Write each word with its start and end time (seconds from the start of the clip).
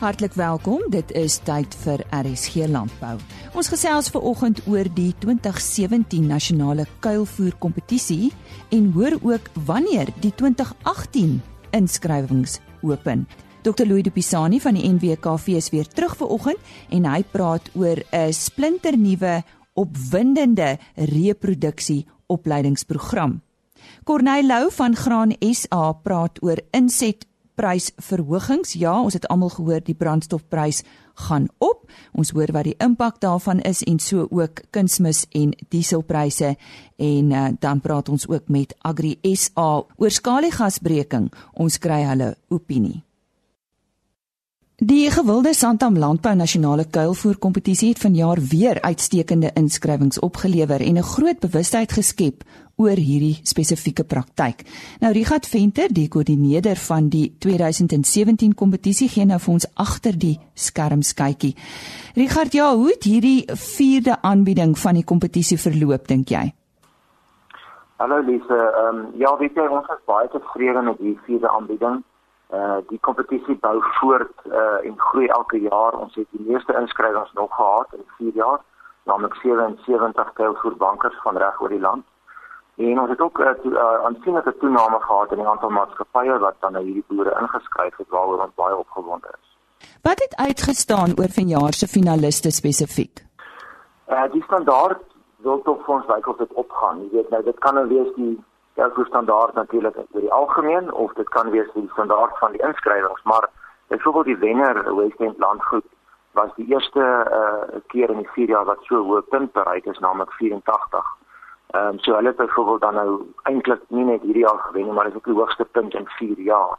Hartlik 0.00 0.32
welkom. 0.32 0.80
Dit 0.88 1.10
is 1.12 1.34
tyd 1.44 1.74
vir 1.82 2.00
RSG 2.08 2.64
Landbou. 2.72 3.18
Ons 3.52 3.68
gesels 3.68 4.06
ver 4.08 4.22
oggend 4.24 4.62
oor 4.64 4.88
die 4.96 5.10
2017 5.20 6.24
nasionale 6.24 6.86
kuilvoer 7.04 7.52
kompetisie 7.60 8.30
en 8.72 8.86
hoor 8.94 9.18
ook 9.20 9.50
wanneer 9.68 10.08
die 10.24 10.32
2018 10.40 11.36
inskrywings 11.76 12.62
open. 12.80 13.26
Dr 13.60 13.84
Louis 13.84 14.06
de 14.08 14.10
Pisani 14.10 14.62
van 14.64 14.80
die 14.80 14.88
NWKV 14.88 15.60
is 15.60 15.68
weer 15.68 15.92
terug 15.92 16.16
ver 16.16 16.32
oggend 16.32 16.72
en 16.88 17.04
hy 17.04 17.20
praat 17.20 17.68
oor 17.76 18.00
'n 18.00 18.32
splinternuwe 18.32 19.42
opwindende 19.76 20.78
reproduksie 20.96 22.06
opleidingsprogram. 22.26 23.42
Corneil 24.04 24.46
Lou 24.46 24.70
van 24.72 24.96
Graan 24.96 25.36
SA 25.52 25.92
praat 25.92 26.40
oor 26.42 26.58
inset 26.70 27.26
prysverhogings. 27.60 28.72
Ja, 28.80 28.94
ons 29.02 29.16
het 29.18 29.28
almal 29.28 29.52
gehoor 29.52 29.82
die 29.84 29.96
brandstofprys 29.98 30.82
gaan 31.26 31.48
op. 31.58 31.84
Ons 32.16 32.32
hoor 32.32 32.52
wat 32.56 32.68
die 32.70 32.76
impak 32.80 33.20
daarvan 33.20 33.60
is 33.68 33.82
en 33.84 34.00
so 34.00 34.26
ook 34.30 34.64
kunsmis 34.72 35.26
en 35.36 35.52
dieselpryse 35.68 36.54
en 36.96 37.30
uh, 37.30 37.44
dan 37.60 37.84
praat 37.84 38.08
ons 38.08 38.28
ook 38.28 38.48
met 38.48 38.74
Agri 38.80 39.18
SA 39.34 39.84
oor 39.96 40.10
skaliegasbreking. 40.10 41.30
Ons 41.52 41.78
kry 41.78 42.02
hulle 42.08 42.34
opinie. 42.48 43.02
Die 44.80 45.10
gewilde 45.10 45.52
Santam 45.52 45.98
Landbou 45.98 46.32
Nasionale 46.34 46.86
Kuilvoer 46.88 47.36
Kompetisie 47.38 47.90
het 47.90 47.98
vanjaar 48.00 48.38
weer 48.50 48.78
uitstekende 48.80 49.50
inskrywings 49.52 50.18
opgelewer 50.24 50.80
en 50.80 50.96
'n 50.96 51.02
groot 51.02 51.38
bewustheid 51.40 51.92
geskep 51.92 52.42
oor 52.76 52.96
hierdie 52.96 53.40
spesifieke 53.42 54.04
praktyk. 54.04 54.64
Nou 55.00 55.12
Richard 55.12 55.46
Venter, 55.46 55.92
die 55.92 56.08
koördineerder 56.08 56.76
van 56.76 57.08
die 57.08 57.36
2017 57.38 58.54
kompetisie, 58.54 59.08
gee 59.08 59.24
nou 59.24 59.38
vir 59.38 59.52
ons 59.52 59.66
agter 59.74 60.18
die 60.18 60.40
skerms 60.54 61.14
kykie. 61.14 61.54
Richard, 62.14 62.52
ja, 62.52 62.74
hoe 62.74 62.88
het 62.88 63.04
hierdie 63.04 63.44
vierde 63.52 64.22
aanbieding 64.22 64.78
van 64.78 64.94
die 64.94 65.04
kompetisie 65.04 65.58
verloop 65.58 66.08
dink 66.08 66.28
jy? 66.28 66.54
Hallo 67.96 68.20
Lise, 68.20 68.72
ehm 68.80 68.96
um, 68.96 69.06
ja, 69.14 69.36
weet 69.36 69.54
jy 69.54 69.66
ons 69.68 69.86
is 69.88 70.04
baie 70.06 70.28
tevrede 70.28 70.82
met 70.82 70.98
die 70.98 71.18
vierde 71.26 71.50
aanbieding. 71.50 72.02
Uh 72.52 72.78
die 72.88 72.98
kompetisie 73.00 73.54
bou 73.62 73.76
voort 74.00 74.46
uh 74.46 74.86
en 74.86 74.98
groei 74.98 75.26
elke 75.26 75.60
jaar. 75.60 75.98
Ons 75.98 76.14
het 76.14 76.26
die 76.30 76.46
meeste 76.46 76.74
inskrywings 76.80 77.32
nog 77.32 77.54
gehad 77.54 77.92
in 77.92 78.06
4 78.16 78.32
jaar, 78.34 78.58
naamlik 79.04 79.34
77 79.34 80.32
kuilvoerbankers 80.32 81.20
van 81.22 81.36
reg 81.36 81.60
oor 81.60 81.68
die 81.68 81.80
land. 81.80 82.04
En 82.76 83.00
ons 83.00 83.10
het 83.10 83.20
ook 83.20 83.38
'n 83.38 83.42
uh, 83.42 83.50
eh, 83.50 83.64
uh, 83.64 84.04
aansienlike 84.04 84.56
toename 84.56 85.00
gehad 85.00 85.30
in 85.30 85.38
die 85.38 85.46
aantal 85.46 85.70
maatskappye 85.70 86.38
wat 86.38 86.56
dan 86.60 86.72
nou 86.72 86.84
hierdie 86.84 87.04
boere 87.08 87.38
ingeskryf 87.40 87.96
het 87.96 88.08
waaroor 88.08 88.42
ons 88.42 88.54
baie 88.54 88.76
opgewonde 88.76 89.28
is. 89.40 89.58
Wat 90.02 90.18
het 90.18 90.36
uitgestaan 90.36 91.10
oor 91.20 91.32
vanjaar 91.38 91.72
se 91.72 91.86
finaliste 91.86 92.50
spesifiek? 92.50 93.24
Uh 94.08 94.32
die 94.32 94.42
standaard 94.42 95.02
wil 95.36 95.62
tog 95.62 95.84
vir 95.84 95.94
ons 95.94 96.26
of 96.26 96.36
dit 96.36 96.52
opgaan. 96.52 97.02
Jy 97.02 97.08
weet 97.12 97.30
nou 97.30 97.42
dit 97.42 97.58
kan 97.58 97.74
nou 97.74 97.86
wees 97.88 98.14
die 98.14 98.44
elke 98.80 99.04
standaard 99.04 99.54
natuurlik 99.54 99.96
oor 99.96 100.20
die 100.20 100.32
algemeen 100.32 100.92
of 100.92 101.12
dit 101.12 101.28
kan 101.28 101.50
wees 101.50 101.72
die 101.74 101.88
standaard 101.92 102.38
van 102.38 102.52
die 102.52 102.62
inskrywings, 102.62 103.22
maar 103.22 103.48
byvoorbeeld 103.88 104.24
die 104.24 104.36
wenner 104.36 104.96
West 104.96 105.20
End 105.20 105.38
Landgoed 105.38 105.86
was 106.32 106.50
die 106.56 106.66
eerste 106.66 107.04
uh 107.38 107.80
keer 107.86 108.10
in 108.10 108.16
die 108.16 108.30
4 108.32 108.48
jaar 108.48 108.64
wat 108.64 108.84
so 108.88 109.02
hoë 109.06 109.22
punt 109.28 109.52
bereik 109.52 109.86
is, 109.86 109.98
naamlik 109.98 110.32
84. 110.32 111.06
Ehm 111.70 111.86
um, 111.86 111.98
so 111.98 112.14
hulle 112.14 112.28
het 112.28 112.36
byvoorbeeld 112.36 112.80
dan 112.80 112.94
nou 112.94 113.32
eintlik 113.42 113.82
nie 113.88 114.04
net 114.04 114.22
hierdie 114.22 114.46
jaar 114.46 114.58
gewen 114.58 114.94
maar 114.94 115.04
dit 115.04 115.12
is 115.12 115.18
ook 115.18 115.24
die 115.24 115.40
hoogste 115.40 115.64
punt 115.64 115.94
in 115.94 116.06
4 116.06 116.40
jaar. 116.40 116.78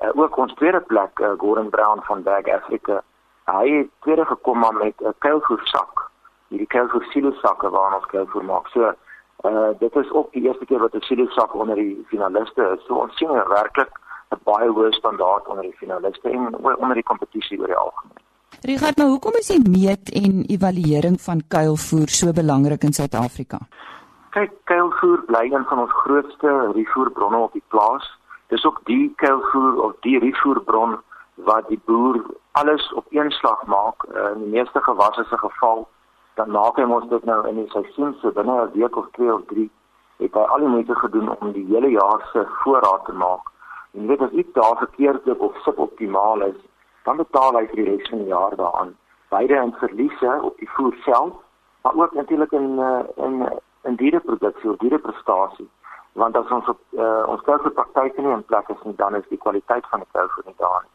Uh, 0.00 0.10
ook 0.14 0.36
ons 0.36 0.54
tweede 0.54 0.80
plek 0.80 1.18
uh, 1.18 1.32
Gordon 1.38 1.70
Brown 1.70 2.00
van 2.02 2.22
Bag 2.22 2.48
Africa. 2.48 3.02
Hy 3.44 3.68
het 3.76 3.88
tweede 4.00 4.24
gekom 4.24 4.60
met 4.60 4.94
'n 5.00 5.14
kuilvoer 5.18 5.60
sak. 5.62 6.10
Hierdie 6.48 6.66
kuilvoer 6.66 7.04
silo 7.04 7.30
sakke 7.32 7.70
waarna 7.70 7.96
ons 7.96 8.06
kuilvoer 8.06 8.44
maak. 8.44 8.66
So 8.68 8.94
uh 9.44 9.70
dit 9.78 9.96
is 9.96 10.12
ook 10.12 10.32
die 10.32 10.42
eerste 10.42 10.64
keer 10.66 10.78
wat 10.78 10.94
'n 10.94 11.00
silo 11.00 11.26
sak 11.26 11.54
onder 11.54 11.74
die 11.74 12.04
finaliste 12.08 12.62
is. 12.76 12.84
So 12.86 12.94
ons 12.94 13.16
sien 13.16 13.32
werklik 13.32 13.92
'n 14.30 14.40
baie 14.44 14.68
hoë 14.68 14.92
standaard 14.92 15.48
onder 15.48 15.62
die 15.62 15.76
finaliste 15.76 16.30
en 16.30 16.54
onder 16.56 16.94
die 16.94 17.08
kompetisie 17.10 17.60
oor 17.60 17.66
die 17.66 17.76
algemeen. 17.76 18.20
Richard, 18.62 18.96
maar 18.96 19.06
hoekom 19.06 19.32
is 19.32 19.46
die 19.46 19.70
meet 19.70 20.10
en 20.12 20.44
evaluering 20.46 21.20
van 21.20 21.40
kuilvoer 21.48 22.08
so 22.08 22.32
belangrik 22.32 22.82
in 22.82 22.92
Suid-Afrika? 22.92 23.58
Kyk, 24.30 24.52
kuilvoer 24.64 25.22
bly 25.26 25.44
een 25.50 25.64
van 25.64 25.78
ons 25.78 25.92
grootste 25.92 26.72
rifoerbronne 26.74 27.38
op 27.38 27.52
die 27.52 27.64
plaas. 27.68 28.18
Dis 28.46 28.64
ook 28.64 28.80
die 28.84 29.12
kuilvoer 29.16 29.82
of 29.82 29.92
die 30.00 30.18
rifoerbron 30.18 30.98
wat 31.34 31.68
die 31.68 31.80
boer 31.84 32.20
alles 32.52 32.92
op 32.92 33.06
een 33.10 33.30
slag 33.30 33.64
maak. 33.66 34.04
Uh, 34.04 34.30
in 34.34 34.44
die 34.44 34.52
meeste 34.58 34.82
gewasse 34.82 35.24
se 35.24 35.38
geval 35.38 35.88
dan 36.34 36.50
maak 36.50 36.76
hy 36.76 36.84
mos 36.84 37.08
dit 37.08 37.24
nou 37.24 37.38
in 37.48 37.62
die 37.62 37.70
seisoen 37.74 38.14
so 38.20 38.32
binne 38.32 38.56
'n 38.62 38.72
week 38.72 38.96
of 38.96 39.06
2 39.18 39.34
of 39.34 39.44
3 39.52 39.70
het 40.18 40.34
hy 40.34 40.40
al 40.40 40.58
die 40.58 40.72
moeite 40.74 40.94
gedoen 40.94 41.30
om 41.40 41.52
die 41.52 41.66
hele 41.66 41.90
jaar 41.90 42.28
se 42.32 42.46
voorraad 42.62 43.04
te 43.04 43.12
maak. 43.12 43.44
En 43.92 44.06
weet 44.06 44.20
as 44.20 44.30
iets 44.30 44.52
daar 44.52 44.76
verkeerd 44.76 45.26
loop 45.26 45.40
of 45.40 45.56
suboptimaal 45.64 46.42
is, 46.42 46.60
dan 47.04 47.16
betaal 47.16 47.56
hy 47.56 47.66
vir 47.66 47.76
die 47.76 47.88
res 47.90 48.08
van 48.08 48.18
die 48.18 48.32
jaar 48.32 48.56
daaraan. 48.56 48.96
Beide 49.28 49.54
in 49.54 49.72
verliese 49.72 50.38
op 50.42 50.56
die 50.58 50.70
voer 50.70 50.94
self, 51.04 51.32
maar 51.82 51.94
ook 51.94 52.14
natuurlik 52.14 52.52
in 52.52 52.78
uh, 52.78 53.00
in 53.16 53.48
in 53.82 53.96
diereproduksie 53.96 54.70
of 54.70 54.76
diereprestasie 54.76 55.68
want 56.12 56.36
as 56.36 56.50
ons 56.50 56.68
op 56.68 56.80
uh, 56.98 57.22
ons 57.30 57.42
koue 57.46 57.70
praktyke 57.70 58.22
nie 58.22 58.32
in 58.34 58.44
plek 58.44 58.68
is 58.68 58.82
nie 58.84 58.96
dan 58.98 59.14
is 59.14 59.28
die 59.30 59.38
kwaliteit 59.38 59.86
van 59.92 60.02
die 60.02 60.10
koue 60.12 60.44
nie 60.46 60.56
daar 60.58 60.82
nie. 60.82 60.92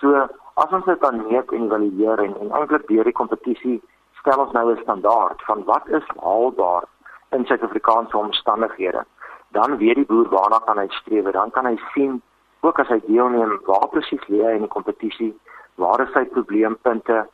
So 0.00 0.26
as 0.64 0.74
ons 0.78 0.84
dit 0.84 1.00
dan 1.00 1.22
meet 1.26 1.52
en 1.52 1.68
evalueer 1.68 2.24
en, 2.26 2.36
en 2.42 2.52
eintlik 2.58 2.86
deur 2.88 3.08
die 3.08 3.16
kompetisie 3.20 3.78
stel 4.20 4.40
ons 4.44 4.52
nou 4.52 4.72
'n 4.72 4.82
standaard 4.82 5.42
van 5.48 5.64
wat 5.64 5.88
is 5.88 6.06
haalbaar 6.22 6.84
in 7.30 7.44
Suid-Afrikaanse 7.44 8.16
omstandighede. 8.16 9.04
Dan 9.48 9.76
weet 9.76 9.94
die 9.94 10.06
boer 10.06 10.28
waarna 10.28 10.58
kan 10.64 10.78
hy 10.78 10.88
streef, 10.88 11.30
dan 11.30 11.50
kan 11.50 11.66
hy 11.66 11.76
sien 11.94 12.22
ook 12.60 12.78
as 12.78 12.88
hy 12.88 13.00
deelneem 13.06 13.60
waar 13.66 13.88
presies 13.88 14.28
lê 14.28 14.44
hy 14.44 14.54
in 14.54 14.66
die 14.66 14.74
kompetisie, 14.76 15.32
waar 15.74 16.00
is 16.00 16.12
sy 16.12 16.24
probleempunte. 16.24 17.26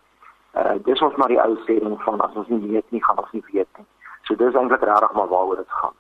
Uh, 0.56 0.74
dis 0.84 1.02
ons 1.02 1.16
maar 1.16 1.28
die 1.28 1.42
ou 1.42 1.56
sê 1.66 1.78
ding 1.82 1.98
van 2.02 2.20
as 2.20 2.36
ons 2.36 2.48
nie 2.48 2.70
weet 2.70 2.91
nie, 2.91 3.03
gaan 3.04 3.18
ons 3.18 3.32
nie 3.32 3.44
weet 3.53 3.68
nie. 3.78 3.86
So 4.24 4.34
dis 4.34 4.54
eintlik 4.54 4.82
regtig 4.82 5.12
maar 5.12 5.28
waaroor 5.28 5.56
dit 5.56 5.72
gaan. 5.80 5.94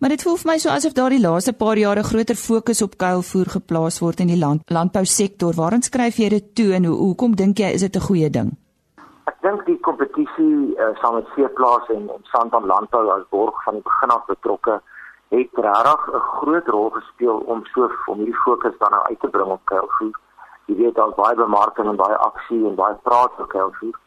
Maar 0.00 0.08
dit 0.08 0.22
voel 0.22 0.36
vir 0.36 0.50
my 0.50 0.58
so 0.58 0.70
asof 0.70 0.92
daardie 0.92 1.20
laaste 1.20 1.52
paar 1.52 1.78
jare 1.80 2.02
groter 2.02 2.36
fokus 2.36 2.82
op 2.82 2.96
kuilvoer 3.00 3.50
geplaas 3.56 3.98
word 4.00 4.20
in 4.20 4.28
die 4.32 4.38
land 4.38 4.62
landbousektor. 4.70 5.56
Waarin 5.56 5.82
skryf 5.82 6.20
jy 6.20 6.28
dit 6.28 6.54
toe 6.54 6.72
en 6.76 6.84
hoe 6.84 6.96
hoekom 6.96 7.36
dink 7.36 7.58
jy 7.58 7.72
is 7.74 7.80
dit 7.80 7.96
'n 7.96 8.06
goeie 8.08 8.30
ding? 8.30 8.56
Ek 9.26 9.40
dink 9.42 9.64
die 9.66 9.78
kompetisie 9.82 10.76
uh, 10.78 10.92
saam 11.00 11.16
met 11.18 11.30
Veeplaas 11.34 11.88
en, 11.90 12.04
en 12.14 12.28
Santam 12.30 12.66
Landbou 12.70 13.08
as 13.10 13.24
borg 13.34 13.56
van 13.64 13.74
die 13.74 13.82
begin 13.82 14.12
af 14.14 14.28
betrokke 14.28 14.76
het 15.34 15.58
regtig 15.66 16.06
'n 16.14 16.20
groot 16.34 16.68
rol 16.74 16.90
gespeel 16.90 17.38
om 17.54 17.64
so 17.72 17.90
om 18.06 18.18
hierdie 18.22 18.42
fokus 18.44 18.78
dan 18.78 18.90
nou 18.90 19.02
uit 19.02 19.20
te 19.20 19.28
bring 19.28 19.50
op 19.50 19.64
kuilvoer. 19.64 20.14
Jy 20.66 20.76
weet 20.76 20.94
daar's 20.94 21.14
baie 21.14 21.34
bemarking 21.34 21.88
en 21.88 21.96
baie 21.96 22.16
aksie 22.28 22.66
en 22.68 22.74
baie 22.74 22.94
praat 23.02 23.32
oor 23.38 23.46
kuilvoer. 23.46 23.98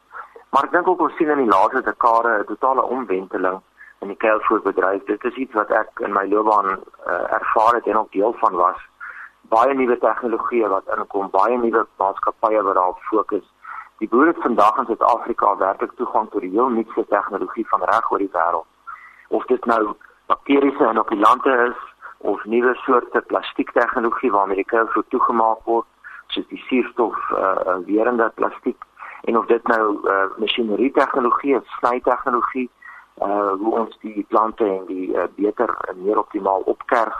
Maar 0.50 0.64
ek 0.64 0.72
dink 0.72 0.88
ook 0.88 1.00
ons 1.00 1.16
sien 1.16 1.28
in 1.28 1.44
die 1.44 1.52
laaste 1.52 1.82
dekade 1.82 2.38
'n 2.38 2.44
totale 2.44 2.82
omwenteling 2.82 3.60
in 4.00 4.08
die 4.08 4.16
kuilvoerbedryf. 4.16 5.04
Dit 5.04 5.24
is 5.24 5.34
iets 5.34 5.54
wat 5.54 5.70
ek 5.70 6.00
in 6.00 6.12
my 6.12 6.26
loopbaan 6.28 6.68
uh, 6.70 7.32
ervaar 7.38 7.74
het 7.74 7.86
en 7.86 7.96
ook 7.96 8.12
deel 8.12 8.32
van 8.32 8.54
was. 8.54 8.80
Baie 9.52 9.74
nuwe 9.74 9.98
tegnologieë 9.98 10.68
wat 10.68 10.88
inkom, 10.96 11.30
baie 11.30 11.56
nuwe 11.58 11.86
maatskappye 11.96 12.62
wat 12.62 12.74
daarop 12.74 12.98
fokus. 13.12 13.46
Die 14.00 14.08
boere 14.08 14.32
vandag 14.40 14.78
in 14.78 14.86
Suid-Afrika 14.86 15.56
werklik 15.60 15.90
toegang 15.96 16.30
tot 16.32 16.40
die 16.40 16.50
heel 16.50 16.70
nuutste 16.72 17.02
tegnologie 17.08 17.66
van 17.68 17.82
reg 17.84 18.06
oor 18.10 18.22
die 18.22 18.30
wêreld. 18.32 18.64
Of 19.28 19.44
dit 19.50 19.66
nou 19.68 19.92
bakteriese 20.32 20.86
inokulante 20.88 21.52
is 21.66 21.82
of 22.32 22.44
nuwe 22.44 22.72
soorte 22.84 23.20
plastiek 23.32 23.72
tegnologie 23.76 24.32
waarmee 24.32 24.56
die 24.62 24.70
kuilvoer 24.72 25.04
toegemaak 25.12 25.68
word, 25.68 25.86
soos 26.32 26.48
die 26.48 26.62
suurstof 26.70 27.18
uh, 27.36 27.76
weerende 27.90 28.30
plastiek 28.40 28.88
en 29.28 29.36
of 29.36 29.46
dit 29.52 29.68
nou 29.68 29.84
uh, 30.08 30.24
masjinerie 30.40 30.92
tegnologie 30.96 31.56
of 31.60 31.68
sny 31.76 32.00
tegnologie 32.08 32.70
uh 33.20 33.52
hoe 33.60 33.76
ons 33.82 33.96
die 34.00 34.24
plante 34.32 34.64
en 34.64 34.86
die 34.88 35.10
uh, 35.12 35.28
beter 35.36 35.76
en 35.92 36.02
meer 36.06 36.18
optimaal 36.18 36.64
opkerf. 36.72 37.16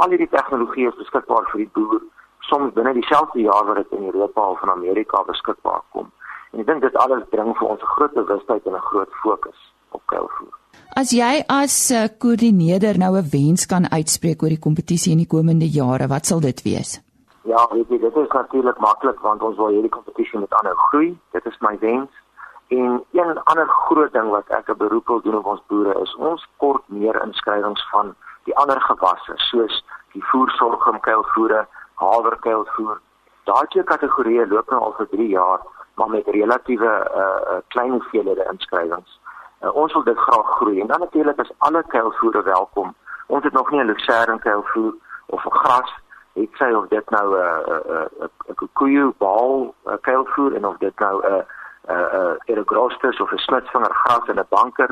Al 0.00 0.16
hierdie 0.16 0.32
tegnologie 0.32 0.88
is 0.88 0.96
beskikbaar 0.96 1.44
vir 1.52 1.66
die 1.66 1.72
boer 1.76 2.00
soms 2.48 2.72
binne 2.72 2.92
dieselfde 2.92 3.40
jaar 3.40 3.64
wat 3.66 3.76
dit 3.76 3.98
in 3.98 4.04
Europa 4.10 4.50
of 4.50 4.62
in 4.62 4.70
Amerika 4.70 5.22
beskikbaar 5.26 5.82
kom. 5.92 6.10
En 6.52 6.60
ek 6.60 6.66
dink 6.66 6.84
dit 6.86 6.96
alles 6.96 7.24
bring 7.30 7.56
vir 7.58 7.68
ons 7.68 7.82
'n 7.82 7.92
groot 7.94 8.14
bewustheid 8.14 8.66
en 8.66 8.74
'n 8.74 8.88
groot 8.90 9.12
fokus 9.22 9.58
op 9.90 10.02
kuilvoer. 10.06 10.54
As 10.96 11.10
jy 11.10 11.44
as 11.48 11.90
uh, 11.90 12.08
koördineerder 12.18 12.98
nou 12.98 13.12
'n 13.16 13.30
wens 13.30 13.66
kan 13.66 13.90
uitspreek 13.90 14.42
oor 14.42 14.54
die 14.54 14.66
kompetisie 14.66 15.12
in 15.12 15.18
die 15.18 15.32
komende 15.36 15.68
jare, 15.68 16.06
wat 16.08 16.26
sal 16.26 16.40
dit 16.40 16.62
wees? 16.62 17.00
Ja, 17.42 17.68
weet 17.70 17.88
jy, 17.88 17.98
dit 17.98 18.16
is 18.16 18.28
natuurlik 18.28 18.78
maklik 18.78 19.20
want 19.20 19.42
ons 19.42 19.56
wil 19.56 19.68
hierdie 19.68 19.96
kompetisie 19.98 20.38
met 20.38 20.54
aanhou 20.54 20.76
groei. 20.88 21.18
Dit 21.32 21.46
is 21.46 21.58
my 21.60 21.78
wens. 21.78 22.10
En 22.68 23.04
een 23.12 23.42
ander 23.44 23.68
groot 23.68 24.12
ding 24.12 24.30
wat 24.30 24.48
ek 24.48 24.68
'n 24.68 24.76
beroep 24.76 25.06
wil 25.06 25.20
doen 25.20 25.38
op 25.38 25.46
ons 25.46 25.62
boere 25.66 26.00
is 26.02 26.16
ons 26.16 26.48
kort 26.56 26.82
meer 26.86 27.22
inskrywings 27.22 27.88
van 27.90 28.14
die 28.44 28.56
ander 28.56 28.80
gewasse 28.80 29.32
soos 29.36 29.84
die 30.12 30.24
voersorgum 30.24 31.00
kuilvoere, 31.00 31.66
haverkuilvoer 32.12 33.00
Daai 33.46 33.66
twee 33.70 33.84
kategorieë 33.86 34.48
loop 34.50 34.72
nou 34.72 34.78
al 34.82 34.94
vir 34.98 35.06
3 35.12 35.26
jaar, 35.30 35.60
maar 35.94 36.08
met 36.10 36.28
relatiewe 36.34 36.94
uh 37.22 37.58
klein 37.74 37.92
hoeveelhede 37.94 38.46
inskrywings. 38.52 39.20
Uh, 39.62 39.70
ons 39.82 39.92
wil 39.94 40.02
dit 40.08 40.18
graag 40.18 40.48
groei 40.56 40.80
en 40.80 40.90
dan 40.90 41.00
natuurlik 41.00 41.38
is 41.44 41.52
alle 41.58 41.82
kuilvoere 41.94 42.42
welkom. 42.42 42.94
Ons 43.26 43.44
het 43.44 43.52
nog 43.52 43.70
nie 43.70 43.80
'n 43.80 43.86
lucerne 43.86 44.38
kuilvoer 44.38 44.94
of 45.26 45.46
'n 45.46 45.56
gras 45.60 45.94
het 46.34 46.58
sy 46.58 46.70
of 46.80 46.88
dit 46.88 47.10
nou 47.10 47.26
'n 47.34 47.38
uh, 47.38 47.76
'n 47.76 47.92
uh, 47.92 48.26
'n 48.26 48.30
uh, 48.48 48.68
koeie 48.72 49.14
baal 49.18 49.74
uh, 49.86 49.94
kuilvoer 50.00 50.54
en 50.54 50.66
of 50.66 50.76
dit 50.78 50.98
nou 50.98 51.14
'n 51.22 51.32
uh, 51.32 51.38
'n 51.38 51.92
uh, 51.92 52.12
'n 52.12 52.16
uh, 52.16 52.34
Erogrostus 52.44 53.20
of 53.20 53.32
'n 53.32 53.38
smitsvinger 53.38 53.94
gras 53.94 54.28
in 54.28 54.38
'n 54.38 54.46
banker 54.48 54.90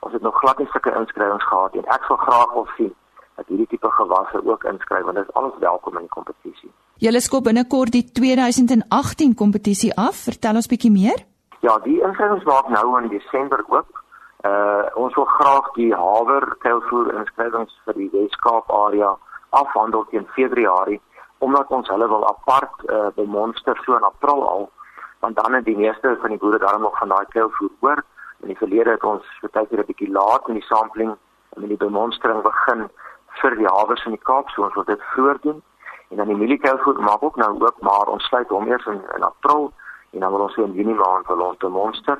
ons 0.00 0.12
het 0.12 0.22
nog 0.22 0.38
glad 0.38 0.58
nie 0.58 0.68
sulke 0.70 0.94
inskrywings 0.94 1.44
gehad 1.44 1.74
en 1.74 1.84
ek 1.84 2.02
sal 2.02 2.16
graag 2.16 2.52
wil 2.52 2.68
sien 2.76 2.94
dat 3.40 3.48
hierdie 3.48 3.70
tipe 3.72 3.90
gewasse 3.96 4.40
ook 4.44 4.64
inskryf 4.68 5.04
want 5.08 5.16
dit 5.16 5.28
is 5.28 5.34
alles 5.34 5.56
welkom 5.58 5.96
in 5.96 6.06
die 6.06 6.14
kompetisie. 6.16 6.70
Julle 7.00 7.20
skop 7.24 7.46
binnekort 7.48 7.94
die 7.96 8.04
2018 8.12 9.34
kompetisie 9.34 9.92
af. 9.96 10.26
Vertel 10.28 10.60
ons 10.60 10.68
bietjie 10.68 10.92
meer. 10.92 11.22
Ja, 11.64 11.78
die 11.84 11.96
inskrywings 12.04 12.44
maak 12.48 12.68
nou 12.72 12.98
in 13.00 13.08
Desember 13.08 13.64
oop. 13.72 13.88
Uh 14.44 14.84
ons 15.00 15.16
wil 15.16 15.28
graag 15.36 15.72
die 15.76 15.90
haver 15.92 16.46
kuilvoer 16.64 17.14
inskrywings 17.20 17.72
vir 17.86 17.96
die 17.96 18.10
Weskaap 18.12 18.72
area 18.72 19.14
afhandel 19.56 20.06
teen 20.12 20.28
Februarie 20.36 21.00
omdat 21.44 21.72
ons 21.72 21.88
hulle 21.88 22.08
wil 22.08 22.24
apart 22.28 22.84
uh 22.88 23.08
bemonster 23.16 23.80
so 23.84 23.96
in 23.96 24.08
April 24.08 24.44
al 24.48 24.70
want 25.24 25.36
dan 25.36 25.56
het 25.56 25.64
die 25.64 25.76
meeste 25.76 26.16
van 26.20 26.32
die 26.32 26.40
boere 26.40 26.58
daarom 26.58 26.84
nog 26.88 26.96
van 26.98 27.12
daai 27.12 27.26
kuilvoer 27.32 27.72
hoor. 27.80 28.00
In 28.40 28.48
die 28.52 28.56
verlede 28.56 28.96
het 28.96 29.04
ons 29.04 29.24
baie 29.52 29.66
keer 29.68 29.84
'n 29.84 29.90
bietjie 29.92 30.12
laat 30.12 30.48
in 30.48 30.60
die 30.60 30.68
sampling 30.72 31.12
en 31.52 31.60
met 31.60 31.68
die 31.68 31.84
bemonstering 31.86 32.42
begin 32.42 32.88
vir 33.42 33.56
die 33.56 33.68
hawers 33.68 34.04
in 34.06 34.16
die 34.16 34.26
Kaap, 34.28 34.48
so 34.50 34.64
ons 34.66 34.74
wil 34.78 34.88
dit 34.88 35.02
voordoen. 35.14 35.62
En 36.10 36.16
dan 36.16 36.26
die 36.26 36.36
mieliekuilvoer 36.36 37.02
maak 37.06 37.22
ook 37.22 37.36
nou 37.36 37.52
oop, 37.60 37.82
maar 37.86 38.10
ons 38.10 38.24
sluit 38.28 38.48
hom 38.48 38.66
eers 38.68 38.86
in, 38.86 39.00
in 39.16 39.22
April 39.22 39.70
en 40.10 40.20
dan 40.20 40.32
wil 40.32 40.46
ons 40.46 40.56
in 40.56 40.72
Junie 40.74 40.94
maand 40.98 41.26
wil 41.26 41.44
ons 41.46 41.60
bemonster. 41.62 42.18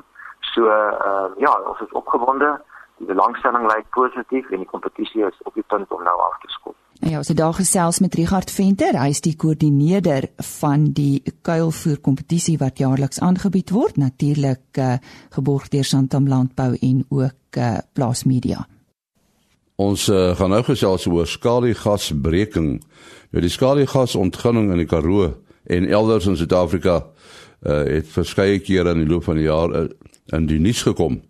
So 0.54 0.66
uh, 0.66 1.30
ja, 1.42 1.52
ons 1.66 1.80
is 1.80 1.96
opgewonde. 1.98 2.52
Die 3.00 3.08
belangstelling 3.08 3.66
lyk 3.66 3.88
positief 3.96 4.50
en 4.50 4.62
die 4.62 4.70
kompetisie 4.70 5.24
is 5.26 5.42
op 5.48 5.54
die 5.58 5.66
punt 5.66 5.90
om 5.90 6.02
nou 6.06 6.16
af 6.28 6.38
te 6.42 6.52
skop. 6.54 6.76
Ja, 7.00 7.18
het 7.18 7.36
daar 7.36 7.56
gesels 7.56 7.98
met 8.04 8.14
Richard 8.14 8.50
Venter, 8.52 8.98
hy 9.00 9.08
is 9.14 9.22
die 9.24 9.32
koördineerder 9.40 10.26
van 10.60 10.90
die 10.92 11.22
kuilvoer 11.42 11.96
kompetisie 12.04 12.58
wat 12.60 12.78
jaarliks 12.78 13.22
aangebied 13.24 13.72
word, 13.72 13.96
natuurlik 13.96 14.76
uh, 14.78 14.98
geborg 15.32 15.70
deur 15.72 15.88
Santam 15.88 16.28
Landbou 16.28 16.74
en 16.76 17.00
ook 17.08 17.56
uh, 17.56 17.78
Plaas 17.96 18.26
Media. 18.28 18.66
Ons 19.80 20.08
uh, 20.12 20.34
gaan 20.36 20.52
nou 20.52 20.60
gesels 20.66 21.06
oor 21.08 21.28
skaliegasbreking. 21.28 22.74
Nou 23.32 23.42
die 23.44 23.52
skaliegasontginning 23.52 24.68
in 24.74 24.82
die 24.82 24.88
Karoo 24.88 25.30
en 25.70 25.88
elders 25.88 26.26
in 26.28 26.36
Suid-Afrika 26.36 26.98
uh, 27.00 27.82
het 27.86 28.08
verskeie 28.10 28.58
kere 28.60 28.92
in 28.92 29.04
die 29.04 29.08
loop 29.08 29.24
van 29.28 29.40
die 29.40 29.46
jaar 29.46 29.72
uh, 29.72 29.86
in 30.36 30.48
die 30.50 30.60
nuus 30.60 30.82
gekom. 30.84 31.20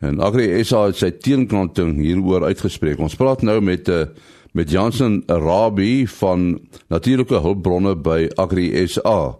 En 0.00 0.22
Agri 0.24 0.48
SA 0.64 0.86
het 0.88 0.96
sy 0.96 1.10
teenkanting 1.20 1.98
hieroor 2.00 2.46
uitgespreek. 2.48 3.02
Ons 3.04 3.18
praat 3.20 3.44
nou 3.44 3.58
met 3.64 3.90
uh, 3.92 4.06
met 4.56 4.70
Jansen 4.72 5.20
Rabbi 5.28 6.08
van 6.10 6.56
Natuurlike 6.90 7.38
Hulpbronne 7.44 7.92
by 8.02 8.24
Agri 8.40 8.72
SA. 8.90 9.36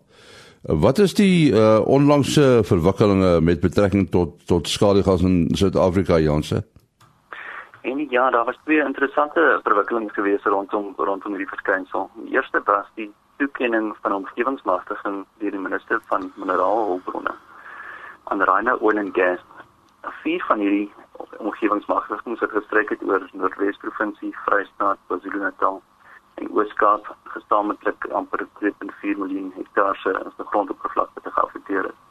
Wat 0.84 1.00
is 1.02 1.16
die 1.18 1.50
uh, 1.50 1.80
onlangse 1.82 2.60
verwikkelinge 2.68 3.40
met 3.40 3.64
betrekking 3.64 4.10
tot 4.12 4.36
tot 4.46 4.68
skadigas 4.68 5.24
in 5.26 5.48
Suid-Afrika 5.56 6.20
Jansen? 6.20 6.62
En 7.80 8.08
ja, 8.10 8.30
daar 8.30 8.44
was 8.44 8.58
twee 8.64 8.84
interessante 8.84 9.60
verwikkelinge 9.62 10.12
gewees 10.12 10.42
rondom 10.42 10.92
rondom 10.96 11.30
hierdie 11.30 11.48
verskynsel. 11.48 12.10
Die 12.14 12.32
eerste 12.32 12.60
was 12.64 12.86
die 12.94 13.12
toekenning 13.36 13.96
van 14.00 14.12
omgewingsmagtiging 14.12 15.24
deur 15.38 15.50
die 15.50 15.60
minister 15.60 16.00
van 16.10 16.32
minerale 16.34 16.84
hulpbronne 16.84 17.34
aan 18.24 18.42
Rhino 18.42 18.74
Oil 18.74 18.98
and 18.98 19.14
Gas. 19.16 19.40
Vier 20.22 20.44
van 20.44 20.58
hierdie 20.58 20.92
omgewingsmagtigings 21.38 22.40
het 22.40 22.50
gestryk 22.50 22.88
het 22.88 23.02
oor 23.02 23.28
Noordwes 23.32 23.76
provinsie, 23.76 24.36
Vrystaat, 24.44 24.98
KwaZulu-Natal 25.06 25.82
en 26.34 26.52
Oos-Kaap 26.52 27.16
gestaamlik 27.32 28.06
amper 28.12 28.46
2.4 28.60 29.18
miljoen 29.24 29.52
hektaar 29.56 29.96
se 29.96 30.14
grondoppervlakte 30.36 31.20
te 31.20 31.30
geaffekteer 31.30 31.82
het. 31.82 32.09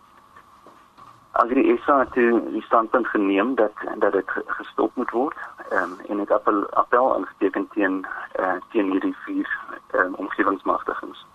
Agri 1.31 1.79
SA 1.85 1.99
het 1.99 2.13
die 2.13 2.61
standpunt 2.61 3.07
geneem 3.07 3.55
dat 3.55 3.71
dat 3.97 4.11
dit 4.11 4.31
gestop 4.45 4.95
moet 4.95 5.09
word 5.09 5.37
um, 5.71 5.97
en 6.07 6.19
het 6.19 6.31
appel 6.31 6.69
appel 6.69 7.15
aangeteken 7.15 7.67
teen 7.73 8.07
uh, 8.39 8.53
teen 8.71 8.91
hierdie 8.91 9.15
vier 9.25 9.59
um, 9.93 10.13
omgewingsmagtigings. 10.13 11.25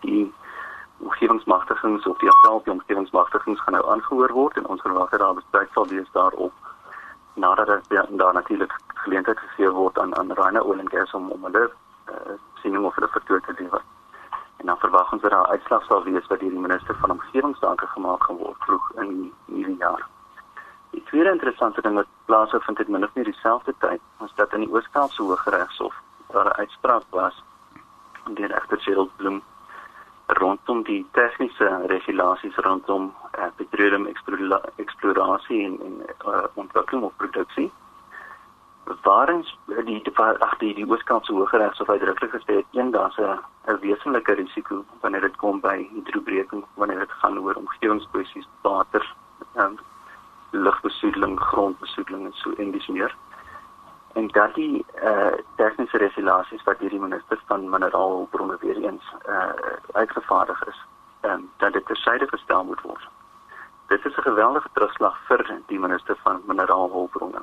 Die 0.00 0.32
omgewingsmagtigings 0.98 2.06
of 2.06 2.18
die 2.18 2.30
appel 2.30 2.54
op 2.54 2.64
die 2.64 2.72
omgewingsmagtigings 2.72 3.60
gaan 3.60 3.74
nou 3.74 3.90
aangehoor 3.90 4.32
word 4.32 4.56
en 4.56 4.66
ons 4.66 4.80
verwag 4.80 5.10
dat 5.10 5.20
daar 5.20 5.34
bespreek 5.34 5.68
sal 5.72 5.86
wees 5.86 6.10
daarop 6.12 6.52
nadat 7.34 7.66
daar 7.66 8.06
daar 8.10 8.32
natuurlik 8.32 8.72
geleentheid 8.94 9.38
gegee 9.38 9.70
word 9.70 9.98
aan 9.98 10.16
aan 10.16 10.32
Rhino 10.32 10.60
Oil 10.60 10.78
and 10.78 10.90
Gas 10.90 11.14
om 11.14 11.30
om 11.30 11.44
hulle 11.44 11.70
uh, 12.10 12.36
siening 12.62 12.84
of 12.84 12.94
hulle 12.94 13.08
vertoon 13.08 13.40
te 13.40 13.54
lewer. 13.58 13.82
En 14.60 14.66
dan 14.66 14.78
verwag 14.78 15.12
ons 15.12 15.22
dat 15.22 15.30
daar 15.30 15.46
uitslag 15.46 15.84
sal 15.84 16.02
wees 16.04 16.26
wat 16.26 16.40
deur 16.40 16.50
die 16.50 16.60
minister 16.60 16.96
van 17.00 17.10
omgewingsake 17.10 17.86
gemaak 17.86 18.24
gaan 18.24 18.36
word 18.36 18.64
vroeg 18.66 18.90
in 19.02 19.32
hierdie 19.46 19.76
jaar. 19.76 20.02
Die 20.90 21.02
tweede 21.02 21.30
interessante 21.30 21.80
ding 21.80 21.94
wat 21.94 22.10
plaasvind 22.24 22.78
het 22.78 22.88
min 22.88 23.04
of 23.04 23.14
meer 23.14 23.24
dieselfde 23.24 23.74
tyd, 23.78 24.00
was 24.18 24.34
dat 24.34 24.52
in 24.52 24.66
die 24.66 24.72
Oos-Kaapse 24.72 25.22
Hooggeregshof 25.22 25.94
daar 26.32 26.46
'n 26.46 26.60
uitspraak 26.64 27.02
was 27.10 27.42
deur 28.34 28.52
regter 28.52 28.80
Gerald 28.80 29.16
Bloem 29.16 29.42
rondom 30.26 30.82
die 30.82 31.06
tegniese 31.12 31.82
regulasies 31.86 32.56
rondom 32.56 33.14
uh, 33.38 33.44
petroleum 33.56 34.06
eksplorasie 34.76 35.64
en, 35.64 35.80
en 35.86 35.94
uh, 36.26 36.44
ontwikkeling 36.54 37.04
of 37.04 37.16
produksie 37.16 37.72
waarin 39.02 39.44
die 39.84 40.02
die 40.02 40.18
ag 40.18 40.58
die 40.58 40.74
die 40.74 40.86
Ooskaapse 40.90 41.32
Hooggeregshof 41.32 41.88
uitdruklik 41.88 42.30
gesê 42.30 42.54
het 42.56 42.66
een 42.70 42.90
daar's 42.90 43.18
'n 43.18 43.78
wesenlike 43.80 44.32
risiko 44.32 44.84
wanneer 45.00 45.20
dit 45.20 45.36
kom 45.36 45.60
by 45.60 45.88
hidrobreking 45.92 46.64
wanneer 46.74 46.98
dit 46.98 47.12
gaan 47.12 47.38
oor 47.38 47.54
omgewingskwessies 47.54 48.48
water 48.62 49.14
um, 49.56 49.78
lugbesoedeling 50.50 51.40
grondbesoedeling 51.40 52.24
en 52.24 52.32
so 52.32 52.52
en 52.52 52.70
dis 52.70 52.86
meer. 52.86 53.16
En 54.12 54.28
dat 54.28 54.54
die 54.54 54.84
uh, 55.02 55.26
tegniese 55.56 55.96
regulasies 55.96 56.62
wat 56.62 56.78
hierdie 56.78 57.00
minister 57.00 57.40
van 57.46 57.70
mineraalbronne 57.70 58.56
weer 58.60 58.76
eens 58.76 59.12
uh, 59.28 59.52
uitgevaardig 59.92 60.66
is 60.66 60.84
um, 61.20 61.50
dat 61.56 61.72
dit 61.72 61.86
tersyde 61.86 62.28
gestel 62.28 62.64
moet 62.64 62.80
word. 62.80 63.08
Dit 63.86 64.04
is 64.04 64.16
'n 64.16 64.22
geweldige 64.22 64.68
terugslag 64.72 65.18
vir 65.26 65.60
die 65.66 65.78
minister 65.78 66.16
van 66.22 66.42
mineraalbronne 66.46 67.42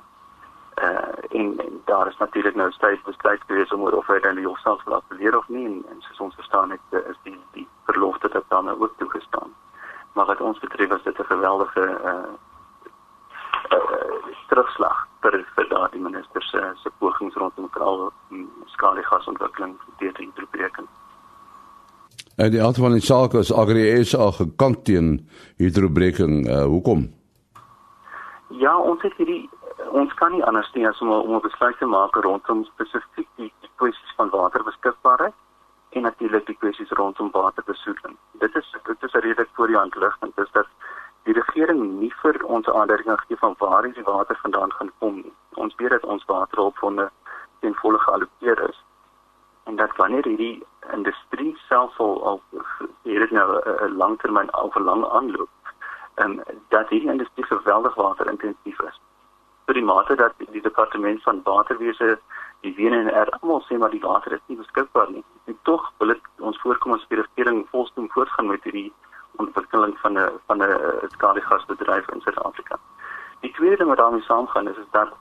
uh 0.82 1.16
en, 1.30 1.60
en 1.60 1.82
daar 1.86 2.08
is 2.08 2.18
natuurlik 2.18 2.56
nou 2.56 2.72
steeds 2.72 3.02
besluit 3.02 3.42
gewees 3.48 3.74
om 3.74 3.82
of 3.82 4.08
hy 4.08 4.20
dan 4.20 4.36
die 4.36 4.48
hofsaak 4.48 4.82
sal 4.82 4.94
appeleer 4.94 5.38
of 5.38 5.48
nie 5.48 5.66
en, 5.66 5.86
en 5.92 6.02
soos 6.02 6.20
ons 6.20 6.36
verstaan 6.36 6.70
het 6.70 6.86
uh, 6.92 7.00
is 7.10 7.20
die 7.24 7.40
die 7.54 7.68
verlofte 7.86 8.30
dat 8.30 8.44
dan 8.48 8.70
ook 8.70 8.94
toegestaan. 8.98 9.54
Maar 10.14 10.26
wat 10.26 10.42
ons 10.42 10.60
betref 10.60 10.92
is 10.92 11.04
dit 11.04 11.20
'n 11.20 11.32
geweldige 11.34 11.86
uh, 12.12 12.32
uh 13.78 14.22
terugslag 14.48 15.08
vir 15.22 15.44
vir 15.56 15.70
daardie 15.70 16.02
minister 16.02 16.44
se 16.44 16.72
se 16.84 16.92
pogings 16.98 17.36
rondom 17.36 17.70
kraal 17.70 18.12
skaliegasontwikkeling 18.66 19.76
deur 19.98 20.14
te 20.14 20.22
introduseer. 20.22 20.48
En 22.38 22.52
die 22.52 22.62
aard 22.64 22.78
van 22.78 22.94
die 22.94 23.02
saak 23.02 23.34
is 23.34 23.50
Agri 23.54 24.04
SA 24.06 24.28
gekant 24.32 24.84
teen 24.86 25.08
hidrobreking. 25.58 26.46
Uh, 26.46 26.64
hoekom? 26.64 27.08
Ja, 28.62 28.78
ons 28.78 29.02
het 29.02 29.16
hierdie 29.18 29.50
ons 29.92 30.14
kan 30.14 30.32
nie 30.32 30.44
anders 30.44 30.72
doen 30.72 30.86
as 30.86 31.02
om 31.02 31.12
om 31.12 31.36
'n 31.36 31.42
besluit 31.42 31.78
te 31.78 31.86
maak 31.86 32.16
rondom 32.16 32.64
spesifiek 32.64 33.28
die, 33.36 33.54
die 33.60 33.72
kwessies 33.76 34.14
van 34.16 34.30
waterbeskikbaarheid 34.30 35.34
en 35.90 36.02
natuurlik 36.02 36.46
die 36.46 36.58
kwessies 36.58 36.90
rondom 36.90 37.32
waterbesoedeling. 37.32 38.18
Dit 38.32 38.56
is 38.56 38.76
dit 38.84 39.04
is 39.04 39.12
redelik 39.12 39.50
voor 39.54 39.68
die 39.68 39.78
hand 39.78 39.96
liggend 39.96 40.38
is 40.38 40.52
dat 40.52 40.68
die 41.24 41.34
regering 41.34 42.00
nie 42.00 42.14
vir 42.22 42.44
ons 42.44 42.70
aanduiding 42.70 43.20
gegee 43.20 43.38
van 43.38 43.56
waar 43.58 43.92
die 43.92 44.04
water 44.04 44.40
vandaan 44.42 44.72
gaan 44.72 44.92
kom 45.00 45.16
nie. 45.16 45.34
Ons 45.54 45.76
weet 45.76 45.90
dat 45.90 46.06
ons 46.06 46.26
waterhulpbronne 46.26 47.10
ten 47.60 47.76
volle 47.76 48.00
geallokeer 48.00 48.70
is 48.70 48.84
en 49.64 49.76
dat 49.76 49.96
wanneer 49.96 50.24
hierdie 50.24 50.66
industrie 50.94 51.58
self 51.68 52.00
al 52.00 52.24
al 52.26 52.42
hierdie 53.04 53.34
nou 53.34 53.60
'n 53.66 53.98
langtermyn 53.98 54.54
of 54.54 54.76
'n 54.76 54.84
lang 54.84 55.06
aanloop 55.06 55.50
en 56.16 56.44
dat 56.70 56.90
hierdie 56.90 57.12
industrie 57.12 57.46
geweldig 57.46 57.96
waterintensief 57.96 58.80
is 58.82 59.00
tot 59.68 59.76
die 59.76 59.84
mate 59.84 60.16
dat 60.16 60.34
die 60.38 60.62
departement 60.62 61.24
van 61.24 61.42
waterwese 61.44 62.20
die 62.66 62.74
WNR 62.78 63.30
almal 63.40 63.62
sê 63.68 63.78
maar 63.78 63.92
die 63.92 64.04
water 64.04 64.32
is 64.32 64.46
nie 64.48 64.58
beskikbaar 64.58 65.12
nie. 65.12 65.24
En 65.52 65.58
tog 65.70 65.92
wil 66.00 66.14
dit 66.14 66.30
ons 66.50 66.60
voorkom 66.64 66.96
as 66.96 67.04
die 67.12 67.20
regering 67.20 67.66
volstom 67.72 68.08
voortgaan 68.16 68.48
met 68.48 68.64
hierdie 68.64 68.94
ontwikkeling 69.44 69.98
van 70.04 70.18
'n 70.20 70.40
van 70.48 70.64
'n 70.64 71.10
skaliegasbedryf 71.16 72.08
in 72.14 72.22
Suid-Afrika. 72.22 72.80
Die 73.42 73.52
tweede 73.52 73.78
ding 73.78 73.90
wat 73.90 73.98
daarmee 73.98 74.22
saamgaan 74.22 74.68
is 74.68 74.78
is 74.78 74.92
dat 74.92 75.12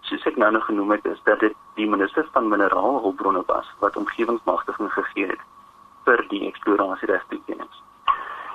soos 0.00 0.26
ek 0.26 0.36
nou 0.36 0.50
nog 0.52 0.64
genoem 0.64 0.90
het 0.90 1.04
is 1.04 1.20
dat 1.24 1.40
dit 1.40 1.54
die 1.74 1.88
minister 1.88 2.28
van 2.32 2.48
mineraalhulpbronne 2.48 3.42
was 3.46 3.70
wat 3.78 3.96
omgewingsmagtiging 3.96 4.92
gegee 4.92 5.26
het 5.26 5.42
vir 6.04 6.24
die 6.28 6.46
eksplorasieregtoekennings. 6.48 7.82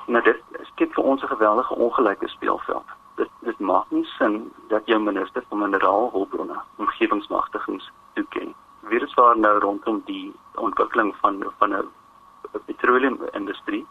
Nou 0.08 0.24
dit 0.24 0.42
skep 0.64 0.94
vir 0.94 1.04
ons 1.04 1.24
'n 1.24 1.28
geweldige 1.28 1.76
ongelyke 1.76 2.28
speelveld. 2.28 2.90
Dit 3.16 3.30
dit 3.40 3.60
maak 3.60 3.92
nie 3.92 4.06
sin 4.06 4.52
dat 4.68 4.88
jou 4.92 5.00
minister 5.00 5.44
van 5.50 5.60
mineraalhulpbronne 5.60 6.58
omgewingsmagtigings 6.76 7.92
toeken. 8.14 8.54
Wie 8.80 9.02
is 9.02 9.14
waar 9.14 9.40
nou 9.40 9.60
rondom 9.60 10.02
die 10.06 10.34
ontwikkeling 10.56 11.16
van 11.22 11.44
van 11.58 11.74
'n 11.74 11.88
petroleumindustrie? 12.66 13.86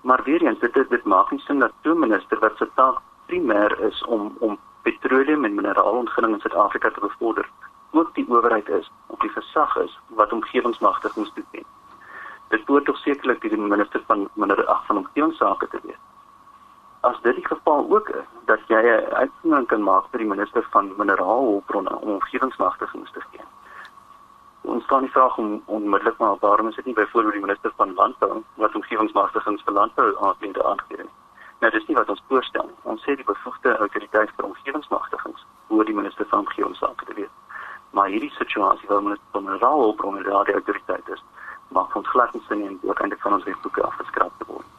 Maar 0.00 0.22
weer 0.22 0.42
eens 0.42 0.58
dit 0.58 0.74
dit 0.74 1.04
maak 1.04 1.30
nie 1.30 1.40
sin 1.40 1.58
dat 1.58 1.72
'n 1.82 1.98
minister 1.98 2.38
wat 2.38 2.56
se 2.56 2.68
taak 2.74 2.98
primêr 3.26 3.80
is 3.80 4.04
om 4.04 4.36
om 4.38 4.58
petroleum 4.82 5.44
en 5.44 5.54
mineraalontginning 5.54 6.34
in 6.34 6.40
Suid-Afrika 6.40 6.90
te 6.90 7.00
bevorder, 7.00 7.50
ook 7.90 8.14
die 8.14 8.26
owerheid 8.28 8.68
is 8.68 8.90
of 9.06 9.18
die 9.18 9.30
gesag 9.30 9.76
is 9.76 9.98
wat 10.08 10.32
omgewingsmagtigings 10.32 11.32
toeken 11.34 11.66
dit 12.48 12.64
behoort 12.64 12.84
tog 12.84 12.98
sekerlik 13.02 13.40
die 13.42 13.56
minister 13.58 14.02
van 14.06 14.28
minder 14.34 14.66
ag 14.66 14.84
van 14.86 14.96
omgewingsake 15.02 15.68
te 15.68 15.80
wees. 15.82 16.02
As 17.06 17.18
dit 17.22 17.34
die 17.34 17.46
geval 17.46 17.86
ook 17.90 18.08
is 18.08 18.24
dat 18.44 18.60
jy 18.66 18.80
'n 18.82 19.14
uitsondering 19.14 19.66
kan 19.66 19.82
maak 19.82 20.04
vir 20.10 20.18
die 20.18 20.32
minister 20.34 20.62
van 20.70 20.94
mineraalhulpbronne 20.96 21.94
om 22.00 22.08
omgewingsmagtigings 22.08 23.10
te 23.12 23.20
gee. 23.30 23.44
Ons 24.60 24.84
staan 24.84 25.02
nie 25.02 25.10
vraag 25.10 25.38
om 25.38 25.62
onmiddellik 25.66 26.18
maar 26.18 26.36
waarom 26.40 26.68
is 26.68 26.74
dit 26.74 26.84
nie 26.84 26.94
byvoorbeeld 26.94 27.32
die 27.32 27.46
minister 27.46 27.72
van 27.76 27.94
landbou 27.94 28.42
wat 28.54 28.74
omgewingsmagtigings 28.74 29.62
vir 29.62 29.72
landbou 29.72 30.16
aanbiede 30.18 30.64
aangee 30.64 30.96
nie. 30.96 31.14
Nou 31.60 31.72
dis 31.72 31.86
nie 31.86 31.96
wat 31.96 32.08
ons 32.08 32.22
voorstel. 32.28 32.70
Ons 32.82 33.02
sê 33.02 33.14
die 33.14 33.30
bevoegde 33.32 33.76
autoriteit 33.76 34.30
vir 34.36 34.44
omgewingsmagtigings 34.44 35.46
behoort 35.68 35.86
die 35.86 36.00
minister 36.00 36.26
van 36.26 36.38
omgewingsake 36.38 37.04
te 37.04 37.14
wees. 37.14 37.34
Maar 37.90 38.08
hierdie 38.08 38.34
situasie 38.38 38.88
waar 38.88 39.02
minister 39.02 39.28
van 39.30 39.44
mineraalhulpbronne 39.44 40.22
die 40.22 40.32
autoriteit 40.32 41.08
is, 41.08 41.24
maak 41.68 41.94
ons 41.94 42.08
glad 42.08 42.32
nie 42.32 42.42
sin 42.48 42.66
en 42.66 42.78
ook 42.82 43.00
eintlik 43.00 43.20
van 43.20 43.32
ons 43.32 43.44
wetboeke 43.44 43.82
afgeskraap 43.82 44.32
te 44.38 44.44
word. 44.52 44.75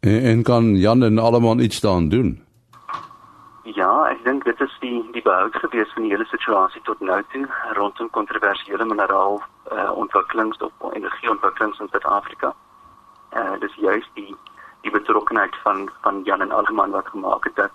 En, 0.00 0.22
en 0.22 0.42
kan 0.42 0.76
Jan 0.76 1.02
en 1.02 1.18
almal 1.18 1.58
iets 1.58 1.80
daaraan 1.80 2.08
doen? 2.08 2.44
Ja, 3.62 4.08
ek 4.08 4.24
dink 4.24 4.44
dit 4.44 4.60
is 4.60 4.76
die 4.80 5.08
die 5.12 5.22
behoud 5.22 5.56
gewees 5.56 5.92
van 5.92 6.02
die 6.02 6.10
hele 6.10 6.24
situasie 6.24 6.80
tot 6.82 7.00
nou 7.00 7.22
toe 7.32 7.46
rondom 7.76 8.10
kontroversiële 8.10 8.84
mineraal 8.84 9.42
uh, 9.72 9.90
ontwikkelings 9.92 10.58
op 10.58 10.72
energieontwikkelings 10.92 11.78
in 11.78 11.88
Suid-Afrika. 11.90 12.54
Eh 13.30 13.40
uh, 13.40 13.60
dis 13.60 13.74
juist 13.74 14.10
die 14.14 14.36
die 14.82 14.90
betrokkenheid 14.90 15.56
van 15.62 15.90
van 16.00 16.22
Jan 16.24 16.40
en 16.40 16.50
almal 16.50 16.90
wat 16.90 17.06
gemaak 17.06 17.44
het 17.44 17.56
dat 17.56 17.70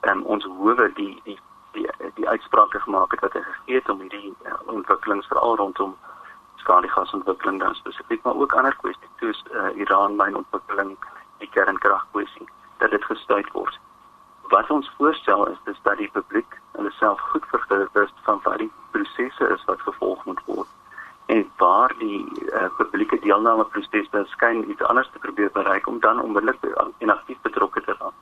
um, 0.00 0.22
ons 0.22 0.44
howe 0.44 0.92
die 0.94 1.20
die 1.24 1.38
die 1.72 1.86
die 2.14 2.28
uitsprake 2.28 2.80
gemaak 2.80 3.10
het 3.10 3.20
wat 3.20 3.32
hy 3.32 3.42
gegee 3.42 3.74
het 3.74 3.88
om 3.88 4.00
hierdie 4.00 4.34
uh, 4.46 4.58
ontwikkelings 4.66 5.26
veral 5.26 5.56
rondom 5.56 5.96
skaliegasontwikkeling 6.56 7.60
dan 7.60 7.74
spesifiek 7.74 8.22
maar 8.22 8.36
ook 8.36 8.52
ander 8.52 8.76
kwessies 8.76 9.18
soos 9.20 9.44
uh, 9.50 9.70
Iran 9.76 10.16
myn 10.16 10.36
ontwikkeling 10.36 10.96
die 11.42 11.50
kernkragkwessie 11.54 12.48
dat 12.82 12.90
dit 12.94 13.04
gestuit 13.04 13.48
word. 13.56 13.78
Wat 14.52 14.70
ons 14.70 14.90
voorstel 14.98 15.46
is 15.48 15.58
dis 15.64 15.80
dat 15.88 15.98
die 15.98 16.10
publiek 16.12 16.58
hulle 16.76 16.92
self 16.98 17.20
goed 17.32 17.46
vergewis 17.54 18.10
is 18.10 18.24
van 18.28 18.40
wat 18.46 18.58
die 18.62 18.70
prosesse 18.94 19.48
is 19.56 19.64
wat 19.70 19.84
gevolg 19.88 20.24
moet 20.30 20.40
word 20.46 20.70
en 21.32 21.44
waar 21.56 21.94
die 21.98 22.20
uh, 22.50 22.66
publieke 22.76 23.18
deelname 23.22 23.64
proses 23.74 24.08
beskyn 24.10 24.64
iets 24.70 24.82
anders 24.90 25.08
te 25.12 25.22
probeer 25.22 25.50
bereik 25.54 25.86
om 25.86 26.00
dan 26.00 26.20
onmiddellik 26.20 26.64
en 26.98 27.10
aktief 27.10 27.38
betrokke 27.46 27.80
te 27.86 27.94
raak. 27.98 28.18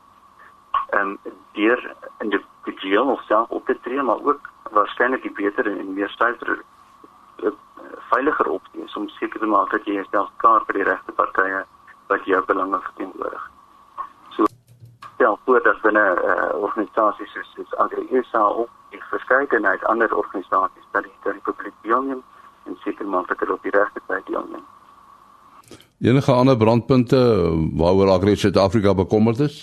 Ehm 0.90 1.16
um, 1.16 1.18
deur 1.52 1.80
in 2.18 2.30
die 2.30 2.76
geel 2.76 3.10
of 3.10 3.22
self 3.22 3.48
op 3.48 3.66
te 3.66 3.78
tree 3.82 4.02
maar 4.02 4.22
ook 4.22 4.50
waarskynlik 4.70 5.34
beter 5.34 5.66
en 5.66 5.94
meer 5.94 6.08
stywer 6.08 6.62
veiliger 8.10 8.48
opstel 8.48 9.02
om 9.02 9.08
seker 9.08 9.40
te 9.40 9.46
maak 9.46 9.70
dat 9.70 9.86
jy 9.86 9.94
jouself 9.98 10.30
klaar 10.36 10.64
vir 10.66 10.80
die 10.80 10.86
regte 10.88 11.12
partye 11.12 11.64
wat 12.10 12.24
jou 12.24 12.40
belange 12.46 12.80
verteenwoordig. 12.80 13.44
So 14.36 14.44
stel 15.14 15.38
voor 15.44 15.62
dat 15.62 15.80
binne 15.86 16.06
uh, 16.24 16.62
organisasies 16.62 17.32
soos 17.32 17.52
soos 17.54 17.76
AgriSA 17.84 18.44
of 18.62 18.68
die 18.90 19.02
verskeidenheid 19.12 19.84
ander 19.84 20.16
organisasies 20.16 20.86
dat 20.90 21.06
die, 21.06 21.16
die 21.22 21.46
publiek 21.48 21.74
deelneem 21.86 22.22
en 22.66 22.78
seker 22.84 23.06
maak 23.06 23.28
dat 23.28 23.38
hulle 23.42 23.58
op 23.58 23.62
die 23.62 23.74
regte 23.76 24.02
tyd 24.06 24.26
deelneem. 24.26 24.66
Enige 26.00 26.32
ander 26.32 26.56
brandpunte 26.56 27.18
waaroor 27.82 28.10
Agri 28.16 28.36
Suid-Afrika 28.36 28.94
bekommerd 28.94 29.38
is? 29.38 29.58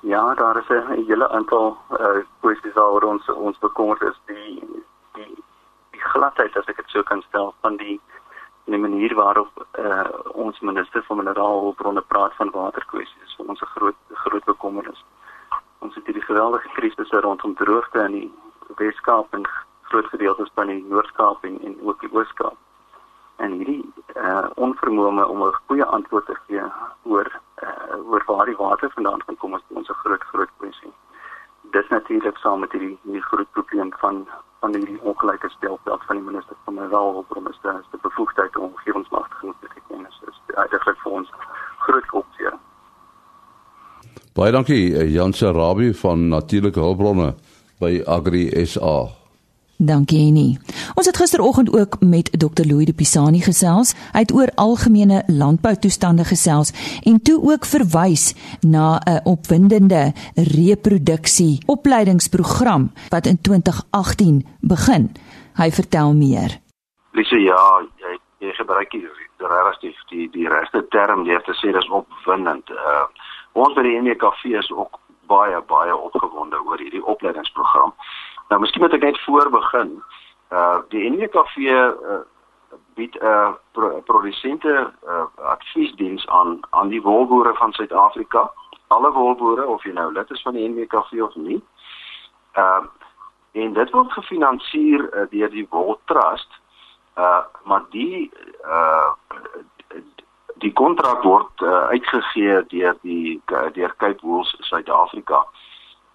Ja, 0.00 0.34
daar 0.34 0.58
is 0.58 0.68
'n 0.68 1.04
hele 1.06 1.28
aantal 1.28 1.76
uh, 1.90 2.20
kwessies 2.40 2.72
waaroor 2.74 3.02
ons 3.02 3.28
ons 3.28 3.58
bekommerd 3.58 4.02
is. 4.02 4.20
Die 4.26 4.62
gladheid 6.12 6.56
as 6.56 6.66
ek 6.66 6.76
dit 6.76 6.90
so 6.90 7.02
kan 7.02 7.22
stel 7.28 7.54
van 7.60 7.76
die 7.76 8.00
die 8.70 8.80
manier 8.80 9.14
waarop 9.14 9.66
uh, 9.78 10.08
ons 10.32 10.60
minister 10.60 11.02
van 11.06 11.16
mineraalbronne 11.16 12.00
praat 12.00 12.34
van 12.40 12.50
waterkwessies 12.50 13.36
vir 13.36 13.48
ons 13.48 13.60
'n 13.60 13.72
groot 13.74 13.96
groot 14.24 14.44
bekommernis. 14.44 15.04
Ons 15.78 15.94
het 15.94 16.04
hierdie 16.04 16.24
geweldige 16.24 16.68
krisisse 16.68 17.20
rondom 17.20 17.54
droogte 17.54 17.98
in 17.98 18.12
die 18.12 18.32
Weskaap 18.76 19.34
en 19.34 19.48
groot 19.82 20.06
gedeeltes 20.06 20.50
van 20.54 20.66
die 20.66 20.84
Noord-Kaap 20.88 21.44
en, 21.44 21.60
en 21.64 21.76
ook 21.82 22.00
die 22.00 22.12
Oos-Kaap. 22.12 22.56
En 23.36 23.52
hierdie 23.52 23.92
uh, 24.16 24.46
onvermoë 24.54 25.24
om 25.24 25.42
'n 25.46 25.60
goeie 25.66 25.84
antwoord 25.84 26.26
te 26.26 26.36
gee 26.46 26.64
oor 27.02 27.28
uh, 27.62 28.10
oor 28.10 28.22
waar 28.26 28.46
die 28.46 28.56
water 28.56 28.90
vandaan 28.90 29.22
kom 29.38 29.54
is 29.54 29.62
ons 29.68 29.88
'n 29.88 30.00
groot 30.02 30.22
groot 30.22 30.50
kwessie. 30.58 30.92
Dit 31.60 31.88
natuurlik 31.88 32.36
saam 32.36 32.60
met 32.60 32.72
hierdie 32.72 32.98
hierdie 33.02 33.28
groot 33.30 33.50
probleem 33.52 33.92
van 33.98 34.28
van 34.60 34.72
die 34.72 34.98
ongelyke 35.02 35.48
speelveld 35.48 36.02
van 36.06 36.16
die 36.16 36.24
minister 36.24 36.56
van 36.64 36.74
mineraalhulpbronne 36.74 37.50
is 37.50 37.60
dit 37.62 37.90
die 37.90 38.00
bevoegdheid 38.02 38.56
om 38.56 38.64
omgewingsmagtiging 38.64 39.54
te 39.60 39.68
ken 39.88 40.06
is 40.06 40.18
dit 40.24 40.56
eintlik 40.56 40.98
vir 41.02 41.12
ons 41.20 41.30
groot 41.84 42.12
opsie. 42.22 42.52
Baie 44.38 44.52
dankie 44.54 44.82
eh, 44.94 45.08
Jan 45.14 45.32
Serabi 45.32 45.92
van 46.02 46.28
natuurlike 46.28 46.80
hulpbronne 46.80 47.32
by 47.78 48.02
Agri 48.06 48.48
SA. 48.66 49.17
Dankie 49.80 50.26
Annie. 50.26 50.58
Ons 50.94 51.06
het 51.06 51.16
gisteroggend 51.16 51.70
ook 51.72 52.00
met 52.00 52.30
Dr. 52.34 52.66
Louis 52.66 52.86
de 52.86 52.94
Pisani 52.94 53.38
gesels. 53.40 53.94
Hy 54.12 54.24
het 54.26 54.32
oor 54.34 54.50
algemene 54.54 55.22
landboutoestande 55.26 56.24
gesels 56.26 56.72
en 57.06 57.22
toe 57.22 57.38
ook 57.50 57.64
verwys 57.64 58.34
na 58.60 58.98
'n 58.98 59.20
opwindende 59.24 60.12
reproduksie 60.34 61.62
opleidingsprogram 61.66 62.90
wat 63.08 63.26
in 63.26 63.40
2018 63.40 64.46
begin. 64.60 65.12
Hy 65.54 65.70
vertel 65.70 66.14
meer. 66.14 66.58
Lise, 67.12 67.40
ja, 67.40 67.86
jy 67.96 68.18
jy 68.38 68.52
gebruik 68.52 68.90
die 68.90 69.08
regtig 69.38 69.94
die 70.08 70.30
die 70.30 70.48
regte 70.48 70.88
term 70.88 71.26
het 71.26 71.44
te 71.44 71.54
sê 71.54 71.72
dis 71.72 71.88
opwindend. 71.88 72.70
Uh 72.70 73.06
ons 73.52 73.74
by 73.74 73.82
die 73.82 74.00
NKV 74.00 74.44
is 74.44 74.70
ook 74.72 74.98
baie 75.26 75.62
baie 75.66 75.96
opgewonde 75.96 76.56
oor 76.66 76.78
hierdie 76.78 77.04
opleidingsprogram. 77.04 77.94
Nou 78.48 78.60
miskien 78.60 78.82
moet 78.82 78.92
ek 78.96 79.02
net 79.04 79.20
voor 79.20 79.50
begin. 79.50 80.02
Uh 80.52 80.78
die 80.88 81.10
NWKV 81.10 81.56
uh, 81.56 82.20
bied 82.96 83.14
'n 83.20 83.24
uh, 83.24 83.52
pro 83.72 84.00
produsente 84.00 84.92
uh, 85.06 85.24
adviesdiens 85.36 86.26
aan 86.26 86.60
aan 86.70 86.88
die 86.88 87.02
wolboere 87.02 87.54
van 87.54 87.72
Suid-Afrika. 87.72 88.50
Alle 88.86 89.12
wolboere 89.12 89.66
of 89.66 89.84
jy 89.84 89.92
nou 89.92 90.12
lid 90.12 90.30
is 90.30 90.42
van 90.42 90.52
die 90.52 90.68
NWKV 90.68 91.20
of 91.20 91.34
nie. 91.34 91.62
Uh 92.54 92.84
en 93.52 93.72
dit 93.72 93.90
word 93.90 94.12
gefinansier 94.12 95.00
uh, 95.12 95.26
deur 95.30 95.50
die 95.50 95.66
Wol 95.70 96.00
Trust. 96.04 96.60
Uh 97.16 97.44
maar 97.64 97.84
die 97.90 98.30
uh 98.64 99.12
die 100.58 100.72
kontrak 100.72 101.22
word 101.22 101.60
uh, 101.62 101.86
uitgegee 101.88 102.64
deur 102.66 102.96
die 103.02 103.42
deur 103.72 103.94
Cape 103.96 104.26
Wools 104.26 104.56
Suid-Afrika. 104.58 105.44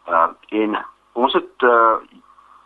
Uh 0.08 0.28
en 0.50 0.86
ons 1.14 1.34
het 1.34 1.62
uh, 1.62 1.96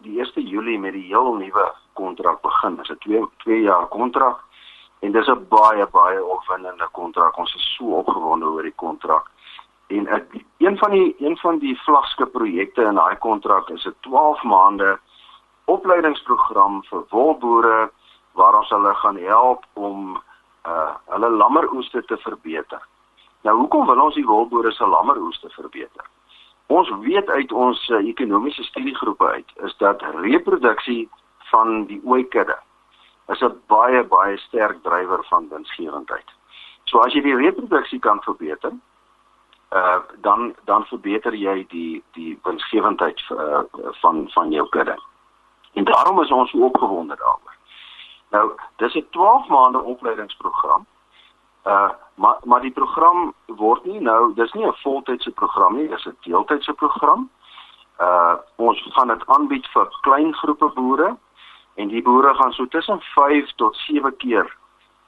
die 0.08 0.20
1 0.20 0.48
Julie 0.48 0.80
met 0.80 0.94
die 0.94 1.06
heel 1.12 1.34
nuwe 1.34 1.66
kontrak 1.94 2.42
begin. 2.42 2.76
Dit 2.76 2.86
is 2.86 2.92
'n 2.92 3.00
2 3.00 3.28
2 3.44 3.62
jaar 3.62 3.88
kontrak 3.88 4.44
en 5.00 5.12
dis 5.12 5.28
'n 5.28 5.48
baie 5.50 5.88
baie 5.88 6.26
opwindende 6.26 6.88
kontrak. 6.92 7.38
Ons 7.38 7.56
is 7.56 7.76
so 7.78 7.84
opgewonde 7.84 8.46
oor 8.46 8.64
die 8.64 8.76
kontrak. 8.76 9.32
En 9.88 10.08
ek 10.08 10.26
een 10.58 10.78
van 10.78 10.92
die 10.92 11.16
een 11.20 11.38
van 11.38 11.60
die 11.60 11.80
vlaggenskap 11.82 12.32
projekte 12.32 12.82
in 12.82 12.96
daai 12.96 13.18
kontrak 13.18 13.70
is 13.70 13.86
'n 13.86 13.96
12 14.00 14.44
maande 14.44 15.00
opleidingsprogram 15.66 16.84
vir 16.84 17.04
wolboere 17.10 17.92
waar 18.34 18.58
ons 18.58 18.70
hulle 18.70 18.94
gaan 18.96 19.18
help 19.18 19.66
om 19.74 20.22
uh 20.68 20.96
hulle 21.06 21.30
lammeroeste 21.30 22.06
te 22.06 22.18
verbeter. 22.18 22.82
Nou 23.42 23.58
hoekom 23.58 23.86
wil 23.86 24.02
ons 24.02 24.16
die 24.16 24.26
wolboere 24.26 24.72
se 24.72 24.88
lammeroeste 24.88 25.50
verbeter? 25.50 26.06
Ons 26.68 26.90
weet 27.00 27.30
uit 27.30 27.52
ons 27.52 27.90
uh, 27.90 28.08
ekonomiese 28.08 28.64
studiegroepe 28.64 29.28
uit 29.28 29.52
is 29.64 29.78
dat 29.78 30.02
reproduksie 30.02 31.10
van 31.52 31.86
die 31.86 32.02
ooikudde 32.04 32.58
is 33.28 33.42
'n 33.42 33.62
baie 33.68 34.04
baie 34.04 34.38
sterk 34.38 34.84
drywer 34.84 35.24
van 35.30 35.50
winsgewendheid. 35.50 36.30
So 36.84 37.00
as 37.00 37.14
jy 37.14 37.22
die 37.22 37.36
reproduksie 37.36 38.00
kan 38.00 38.22
verbeter, 38.22 38.72
uh 39.72 40.00
dan 40.22 40.56
dan 40.66 40.86
verbeter 40.86 41.36
jy 41.36 41.66
die 41.68 42.04
die 42.12 42.40
winsgewendheid 42.44 43.20
uh, 43.32 43.60
van 44.02 44.30
van 44.30 44.52
jou 44.52 44.70
kudde. 44.70 44.96
En 45.74 45.84
daarom 45.84 46.22
is 46.22 46.32
ons 46.32 46.50
so 46.50 46.58
opgewonde 46.58 47.16
daaroor. 47.16 47.56
Nou, 48.30 48.52
dis 48.76 48.96
'n 48.96 49.08
12 49.10 49.48
maande 49.48 49.82
opleidingsprogram. 49.82 50.86
Uh 51.66 51.90
maar 52.18 52.38
maar 52.44 52.62
die 52.62 52.72
program 52.72 53.34
word 53.46 53.86
nie 53.86 54.00
nou, 54.00 54.34
dis 54.34 54.54
nie 54.54 54.66
'n 54.66 54.82
voltydse 54.84 55.32
program 55.32 55.76
nie, 55.76 55.88
dis 55.88 56.06
'n 56.06 56.18
deeltydse 56.22 56.74
program. 56.74 57.30
Uh 58.00 58.36
ons 58.56 58.82
gaan 58.94 59.08
dit 59.08 59.28
aanbied 59.28 59.68
vir 59.68 59.88
klein 60.02 60.34
groepe 60.34 60.70
boere 60.74 61.18
en 61.76 61.88
die 61.88 62.02
boere 62.02 62.34
gaan 62.34 62.54
so 62.54 62.66
tussen 62.66 63.02
5 63.02 63.52
tot 63.56 63.76
7 63.76 64.18
keer 64.18 64.58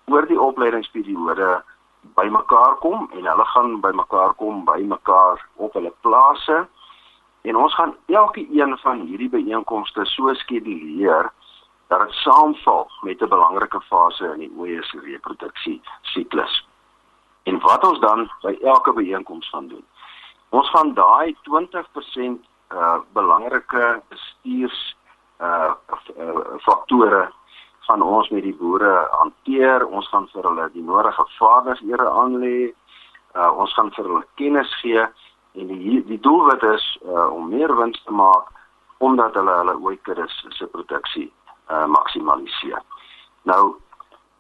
oor 0.05 0.27
die 0.27 0.41
opleidingsperiode 0.41 1.63
bymekaar 2.01 2.75
kom 2.75 3.09
en 3.13 3.25
hulle 3.25 3.45
gaan 3.45 3.79
bymekaar 3.81 4.33
kom 4.33 4.65
by 4.65 4.79
mekaar 4.81 5.45
op 5.55 5.73
hulle 5.73 5.93
plase 6.01 6.67
en 7.41 7.55
ons 7.55 7.75
gaan 7.75 7.95
elke 8.05 8.47
een 8.51 8.77
van 8.77 8.99
hierdie 8.99 9.29
byeenkomste 9.29 10.05
so 10.05 10.33
skeduleer 10.33 11.31
dat 11.89 11.99
dit 12.05 12.13
saamval 12.13 12.91
met 13.01 13.21
'n 13.21 13.29
belangrike 13.29 13.81
fase 13.81 14.25
in 14.33 14.39
die 14.39 14.53
ooe 14.57 14.83
se 14.83 14.99
reproduksie 14.99 15.81
siklus. 16.01 16.68
En 17.49 17.59
wat 17.65 17.83
ons 17.87 17.99
dan 17.99 18.27
by 18.43 18.53
elke 18.61 18.93
byeenkoms 18.93 19.49
gaan 19.49 19.67
doen. 19.67 19.85
Ons 20.49 20.69
gaan 20.69 20.93
daai 20.93 21.35
20% 21.49 22.45
uh 22.69 22.97
belangrike 23.17 24.01
bestuurs 24.09 24.79
uh, 25.41 25.73
uh 26.17 26.57
faktore 26.65 27.23
gaan 27.87 28.01
ons 28.01 28.29
met 28.29 28.43
die 28.45 28.53
boere 28.53 29.07
hanteer. 29.11 29.85
Ons 29.87 30.09
gaan 30.13 30.27
vir 30.33 30.45
hulle 30.45 30.67
die 30.75 30.85
nodige 30.85 31.25
vaardighede 31.39 32.09
aanlê. 32.21 32.69
Uh 33.33 33.49
ons 33.63 33.73
gaan 33.73 33.89
vir 33.97 34.05
hulle 34.05 34.25
kennis 34.41 34.75
gee 34.83 35.07
en 35.57 35.73
die 35.73 36.03
die 36.05 36.21
doelwit 36.21 36.63
is 36.69 36.85
uh 37.05 37.27
om 37.33 37.49
meer 37.49 37.73
wins 37.81 38.01
te 38.05 38.13
maak 38.13 38.53
omdat 38.97 39.37
hulle 39.39 39.57
hulle 39.63 39.77
ooikuddes 39.89 40.45
se 40.57 40.69
produksie 40.77 41.29
uh 41.69 41.85
maksimaliseer. 41.97 42.81
Nou 43.49 43.63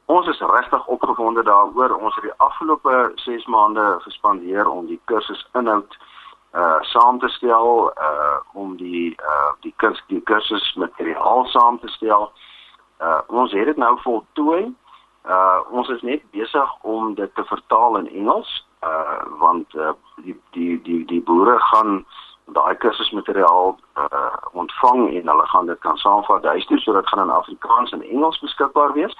ons 0.09 0.27
is 0.27 0.39
regtig 0.39 0.85
opgewonde 0.85 1.43
daaroor. 1.43 1.95
Ons 1.95 2.15
het 2.15 2.23
die 2.23 2.37
afgelope 2.37 3.11
6 3.15 3.45
maande 3.45 3.97
gespandeer 3.99 4.69
om 4.69 4.85
die 4.85 5.01
kursus 5.05 5.47
inhoud 5.53 5.97
uh 6.57 6.81
saam 6.81 7.19
te 7.19 7.27
stel 7.29 7.91
uh 8.01 8.37
om 8.53 8.77
die 8.77 9.13
uh 9.13 9.51
die 9.61 9.73
kursus 9.75 10.05
die 10.07 10.21
kursus 10.21 10.73
materiaal 10.73 11.45
saam 11.45 11.77
te 11.79 11.87
stel. 11.87 12.31
Uh 13.01 13.19
ons 13.27 13.53
het 13.53 13.65
dit 13.65 13.77
nou 13.77 13.99
voltooi. 14.01 14.63
Uh 15.29 15.59
ons 15.69 15.89
is 15.89 16.01
net 16.01 16.25
besig 16.31 16.73
om 16.81 17.13
dit 17.13 17.35
te 17.35 17.45
vertaal 17.51 17.97
in 18.01 18.09
Engels 18.09 18.65
uh 18.81 19.21
want 19.37 19.75
uh, 19.75 19.93
die 20.25 20.37
die 20.57 20.81
die 20.81 21.05
die 21.05 21.21
boere 21.21 21.59
gaan 21.59 22.05
daai 22.57 22.75
kursusmateriaal 22.81 23.77
uh 24.01 24.33
ontvang 24.51 25.05
en 25.13 25.29
hulle 25.33 25.47
gaan 25.53 25.69
dit 25.69 25.79
kan 25.85 25.97
saamvat 25.97 26.45
huis 26.45 26.65
toe 26.65 26.79
sodat 26.79 27.07
gaan 27.07 27.27
in 27.27 27.35
Afrikaans 27.35 27.91
en 27.91 28.01
Engels 28.09 28.39
beskikbaar 28.39 28.93
wees. 28.93 29.13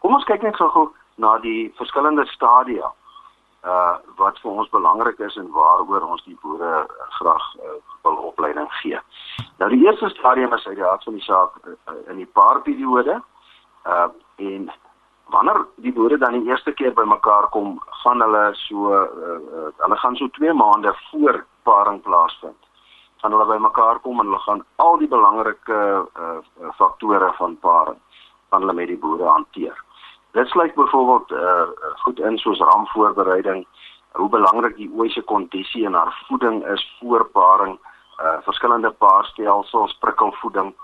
Kom 0.00 0.16
ons 0.16 0.24
kyk 0.24 0.42
net 0.42 0.56
gou-gou 0.56 0.88
na 1.20 1.36
die 1.44 1.68
verskillende 1.78 2.24
stadia 2.32 2.88
uh 3.68 3.96
wat 4.16 4.38
vir 4.40 4.50
ons 4.62 4.70
belangrik 4.72 5.18
is 5.20 5.34
en 5.36 5.50
waaroor 5.52 6.06
ons 6.06 6.22
die 6.24 6.36
boere 6.40 6.86
graag 7.18 7.46
uh, 7.60 7.74
wil 8.04 8.16
opleiding 8.30 8.68
gee. 8.80 9.00
Nou 9.60 9.68
die 9.72 9.82
eerste 9.84 10.08
stadium 10.14 10.54
is 10.56 10.64
uit 10.66 10.78
die 10.78 10.86
hart 10.86 11.04
van 11.04 11.18
die 11.18 11.26
saak 11.26 11.58
uh, 11.68 11.74
in 12.08 12.22
die 12.22 12.30
paarperiode. 12.38 13.18
Uh 13.84 14.08
en 14.36 14.70
wanneer 15.34 15.60
die 15.84 15.92
boere 15.92 16.16
dan 16.18 16.38
die 16.38 16.48
eerste 16.48 16.72
keer 16.72 16.96
bymekaar 16.96 17.50
kom, 17.52 17.76
gaan 18.02 18.24
hulle 18.24 18.44
so 18.62 18.94
uh, 18.96 19.04
uh, 19.28 19.68
hulle 19.84 20.00
gaan 20.00 20.16
so 20.16 20.32
2 20.40 20.56
maande 20.56 20.94
voor 21.10 21.44
paring 21.68 22.00
plaasvind. 22.02 22.56
Gaan 23.20 23.36
hulle 23.36 23.52
bymekaar 23.52 24.00
kom 24.00 24.20
en 24.20 24.32
hulle 24.32 24.40
gaan 24.48 24.64
al 24.76 24.96
die 25.04 25.08
belangrike 25.08 25.76
uh, 25.76 26.40
uh, 26.40 26.72
faktore 26.80 27.32
van 27.36 27.58
paring 27.60 28.00
van 28.50 28.64
hulle 28.64 28.72
met 28.80 28.88
die 28.88 28.98
boere 28.98 29.28
hanteer. 29.28 29.76
Dit 30.30 30.48
sluit 30.48 30.74
byvoorbeeld 30.74 31.30
uh, 31.30 31.62
goed 31.96 32.18
in 32.18 32.38
soos 32.38 32.58
raamvoorbereiding, 32.58 33.66
hoe 34.12 34.28
belangrik 34.28 34.76
die 34.76 34.90
ooi 34.96 35.22
kondisie 35.24 35.86
en 35.86 35.92
haar 35.92 36.24
voeding 36.28 36.66
is 36.66 36.96
voor 37.00 37.26
paring 37.26 37.78
uh 38.20 38.36
verskillende 38.44 38.90
paarstelsels, 38.90 39.96
prikkelvoeding, 39.98 40.74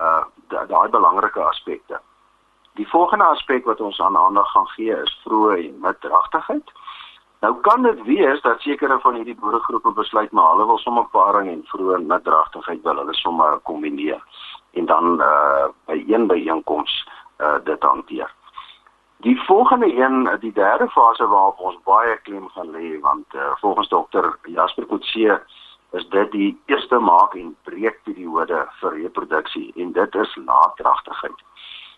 uh 0.00 0.24
daai 0.48 0.88
belangrike 0.88 1.40
aspekte. 1.40 2.00
Die 2.74 2.88
volgende 2.88 3.24
aspek 3.24 3.64
wat 3.64 3.80
ons 3.80 4.00
aan 4.00 4.16
aandag 4.16 4.50
gaan 4.50 4.66
gee 4.66 4.96
is 5.02 5.20
vroeë 5.24 5.56
en 5.64 5.80
middragtigheid. 5.80 6.72
Nou 7.40 7.60
kan 7.60 7.82
dit 7.82 8.02
wees 8.02 8.40
dat 8.40 8.60
sekere 8.60 8.98
van 9.00 9.14
hierdie 9.14 9.36
boeregroepe 9.40 9.90
besluit 9.90 10.32
maar 10.32 10.50
hulle 10.50 10.66
wil 10.66 10.78
sommer 10.78 11.04
paring 11.10 11.50
en 11.50 11.64
vroeë 11.72 11.94
en 11.94 12.06
middragtigheid 12.06 12.82
wil 12.82 12.96
hulle 12.96 13.14
sommer 13.14 13.58
kombineer 13.62 14.22
en 14.72 14.86
dan 14.86 15.20
uh 15.20 15.66
by 15.86 16.04
een 16.06 16.26
byeenkoms 16.26 17.08
uh 17.40 17.58
dit 17.64 17.82
hanteer. 17.82 18.34
Die 19.24 19.42
volgende 19.42 19.96
een, 19.96 20.36
die 20.40 20.52
derde 20.52 20.88
fase 20.88 21.26
waarop 21.26 21.58
ons 21.58 21.78
baie 21.84 22.16
klem 22.22 22.48
gaan 22.48 22.70
lê 22.70 22.98
want 23.00 23.34
uh, 23.34 23.40
volgens 23.60 23.88
dokter 23.88 24.38
Jasper 24.42 24.84
Kutse 24.86 25.38
is 25.90 26.08
dit 26.08 26.32
die 26.32 26.50
eerste 26.66 26.98
maak 26.98 27.32
en 27.34 27.54
breek 27.64 28.02
periode 28.04 28.58
vir 28.80 28.92
reproduksie 28.98 29.72
en 29.80 29.94
dit 29.96 30.14
is 30.14 30.36
laatdragtigheid. 30.36 31.40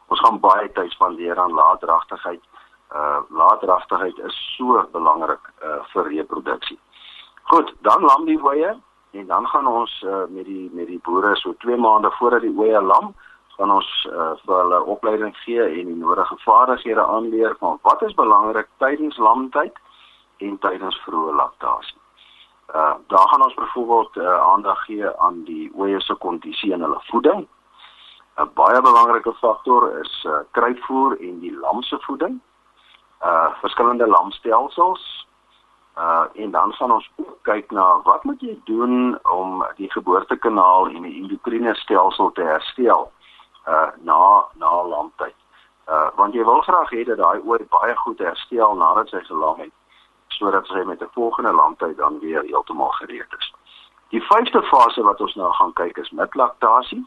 Ons 0.06 0.22
gaan 0.22 0.38
baie 0.40 0.70
tyd 0.78 0.94
spandeer 0.94 1.40
aan 1.42 1.58
laatdragtigheid. 1.58 2.42
Uh 2.94 3.18
laatdragtigheid 3.42 4.22
is 4.30 4.38
so 4.54 4.86
belangrik 4.94 5.50
uh 5.66 5.82
vir 5.90 6.10
reproduksie. 6.14 6.78
Goed, 7.50 7.74
dan 7.82 8.06
lam 8.06 8.30
die 8.30 8.38
oeye 8.38 8.76
en 9.18 9.26
dan 9.26 9.50
gaan 9.50 9.66
ons 9.66 10.02
uh 10.06 10.28
met 10.28 10.46
die 10.46 10.70
met 10.72 10.86
die 10.94 11.02
boere 11.02 11.34
so 11.42 11.58
2 11.66 11.76
maande 11.76 12.14
voordat 12.20 12.46
die 12.46 12.54
oeye 12.54 12.86
lam 12.94 13.16
gaan 13.56 13.72
ons 13.72 13.90
uh, 14.12 14.32
vir 14.44 14.56
hulle 14.60 14.80
opleiding 14.84 15.36
gee 15.44 15.62
en 15.64 15.90
die 15.90 15.96
nodige 15.96 16.36
vaardighede 16.44 17.04
aanleer 17.04 17.56
van 17.60 17.78
wat 17.82 18.02
is 18.02 18.14
belangrik 18.14 18.68
tydens 18.82 19.16
lamtyd 19.16 19.78
en 20.44 20.58
tydens 20.58 20.98
vroeë 21.04 21.36
laktasie. 21.40 21.98
Uh 22.74 22.94
daar 23.12 23.28
gaan 23.28 23.42
ons 23.42 23.54
byvoorbeeld 23.54 24.16
uh, 24.16 24.38
aandag 24.52 24.84
gee 24.84 25.16
aan 25.18 25.44
die 25.44 25.70
oeye 25.74 26.00
se 26.00 26.14
kondisie 26.14 26.72
en 26.72 26.80
hulle 26.80 27.00
voeding. 27.10 27.46
'n 28.36 28.50
Baie 28.54 28.80
belangrike 28.82 29.32
faktor 29.32 29.98
is 29.98 30.24
uh, 30.26 30.38
kruidvoer 30.50 31.16
en 31.20 31.40
die 31.40 31.56
lam 31.56 31.82
se 31.82 31.96
voeding. 32.00 32.40
Uh 33.22 33.48
verskillende 33.60 34.06
lamstelsels. 34.06 35.26
Uh 35.98 36.24
en 36.34 36.50
dan 36.50 36.72
gaan 36.72 36.92
ons 36.92 37.10
ook 37.16 37.38
kyk 37.42 37.70
na 37.70 38.00
wat 38.02 38.24
moet 38.24 38.40
jy 38.40 38.60
doen 38.64 39.18
om 39.22 39.64
die 39.76 39.90
geboortekanaal 39.90 40.88
en 40.88 41.02
die 41.02 41.22
endokriene 41.22 41.74
stelsel 41.74 42.32
te 42.32 42.42
herstel 42.42 43.12
uh 43.66 43.90
na 44.02 44.44
na 44.54 44.82
lamtyd. 44.82 45.34
Uh 45.88 46.08
want 46.16 46.34
jy 46.34 46.44
wil 46.44 46.60
graag 46.60 46.90
hê 46.90 47.04
dat 47.04 47.18
daai 47.18 47.40
ooi 47.44 47.66
baie 47.70 47.96
goed 47.96 48.18
herstel 48.18 48.74
nadat 48.74 49.08
sy 49.08 49.20
gelam 49.26 49.60
het 49.60 49.74
sodat 50.28 50.66
sy 50.66 50.82
met 50.84 51.02
'n 51.02 51.14
volgende 51.14 51.52
landtyd 51.52 51.96
dan 51.96 52.18
weer 52.18 52.42
heeltemal 52.42 52.90
gereed 52.90 53.34
is. 53.38 53.52
Die 54.08 54.22
vyfde 54.22 54.62
fase 54.62 55.02
wat 55.02 55.20
ons 55.20 55.34
nou 55.34 55.52
gaan 55.52 55.72
kyk 55.72 55.96
is 55.96 56.10
midlaktasie. 56.10 57.06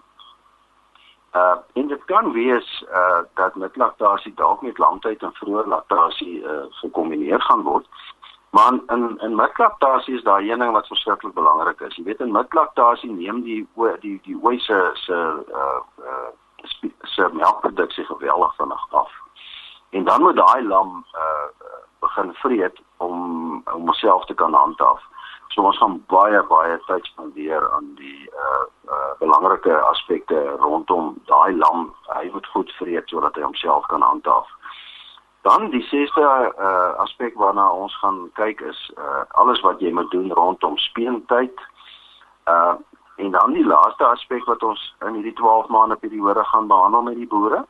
Uh 1.36 1.58
en 1.74 1.88
dit 1.88 2.06
kan 2.06 2.32
wees 2.32 2.86
uh 2.91 3.22
dat 3.34 3.56
midlaktasie 3.56 4.34
dalk 4.34 4.62
met 4.62 4.78
landtyd 4.78 5.24
en 5.24 5.34
vroeë 5.34 5.67
laktasie 5.67 6.43
uh 6.43 6.65
gekombineer 6.69 7.41
gaan 7.41 7.62
word. 7.62 7.88
Maar 8.50 8.80
in 8.88 9.17
in 9.19 9.36
midlaktasie 9.36 10.15
is 10.15 10.24
daar 10.24 10.41
een 10.41 10.60
ding 10.60 10.72
wat 10.72 10.88
verskriklik 10.88 11.34
belangrik 11.34 11.80
is. 11.80 11.95
Jy 11.95 12.04
weet 12.04 12.19
in 12.19 12.32
midlaktasie 12.32 13.12
neem 13.12 13.41
die 13.41 13.67
die 14.00 14.19
die 14.24 14.38
ooi 14.41 14.60
se 14.60 14.89
se 14.93 15.13
uh 15.13 15.82
uh 15.98 16.30
se 17.19 17.29
melkproduksie 17.36 18.05
geweldig 18.05 18.55
vinnig 18.55 18.88
af. 18.91 19.12
En 19.89 20.03
dan 20.03 20.21
moet 20.21 20.36
daai 20.36 20.63
lam 20.67 21.05
uh 21.15 21.47
begin 21.99 22.34
vreet 22.34 22.79
om 22.97 23.17
om 23.73 23.86
homself 23.86 24.25
te 24.25 24.34
kan 24.34 24.53
handhaaf. 24.53 25.01
So 25.47 25.62
ons 25.62 25.77
gaan 25.77 26.03
baie 26.08 26.43
baie 26.43 26.77
tyd 26.86 27.05
spandeer 27.05 27.71
aan 27.71 27.91
die 27.95 28.29
uh 28.43 28.65
uh 28.93 29.12
belangrike 29.19 29.75
aspekte 29.91 30.39
rondom 30.60 31.17
daai 31.25 31.55
lam. 31.58 31.89
Hy 32.08 32.29
moet 32.32 32.47
goed 32.53 32.71
vreet 32.71 33.10
sodat 33.10 33.36
hy 33.36 33.41
homself 33.41 33.86
kan 33.86 34.01
handhaaf. 34.01 34.47
Dan 35.41 35.69
die 35.69 35.84
sesde 35.89 36.23
uh 36.67 36.93
aspek 37.03 37.36
waarna 37.36 37.69
ons 37.71 37.99
gaan 37.99 38.29
kyk 38.39 38.62
is 38.62 38.91
uh 38.97 39.23
alles 39.41 39.62
wat 39.67 39.82
jy 39.84 39.91
moet 39.91 40.12
doen 40.12 40.32
rondom 40.32 40.77
speentyd. 40.77 41.65
Uh 42.45 42.73
en 43.19 43.32
dan 43.32 43.53
die 43.53 43.65
laaste 43.65 44.05
aspek 44.05 44.45
wat 44.47 44.63
ons 44.63 44.82
in 45.08 45.19
hierdie 45.19 45.36
12 45.39 45.67
maande 45.67 45.95
periode 45.95 46.43
gaan 46.51 46.67
behandel 46.67 47.01
met 47.08 47.15
die 47.19 47.27
boere 47.27 47.65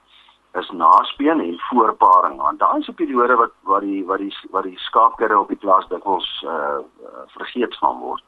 is 0.62 0.70
naspeen 0.72 1.42
en 1.42 1.60
voorparing 1.70 2.38
want 2.42 2.60
daai 2.60 2.80
is 2.80 2.90
'n 2.90 3.00
periode 3.02 3.36
wat 3.36 3.54
wat 3.72 3.82
die 3.82 4.06
wat 4.06 4.20
die 4.20 4.34
wat 4.52 4.64
die 4.64 4.80
skaapkudde 4.88 5.40
op 5.40 5.48
die 5.48 5.62
plaas 5.64 5.88
dikwels 5.88 6.30
uh, 6.46 6.82
uh 7.08 7.26
vergeet 7.38 7.78
van 7.78 8.00
word 8.00 8.24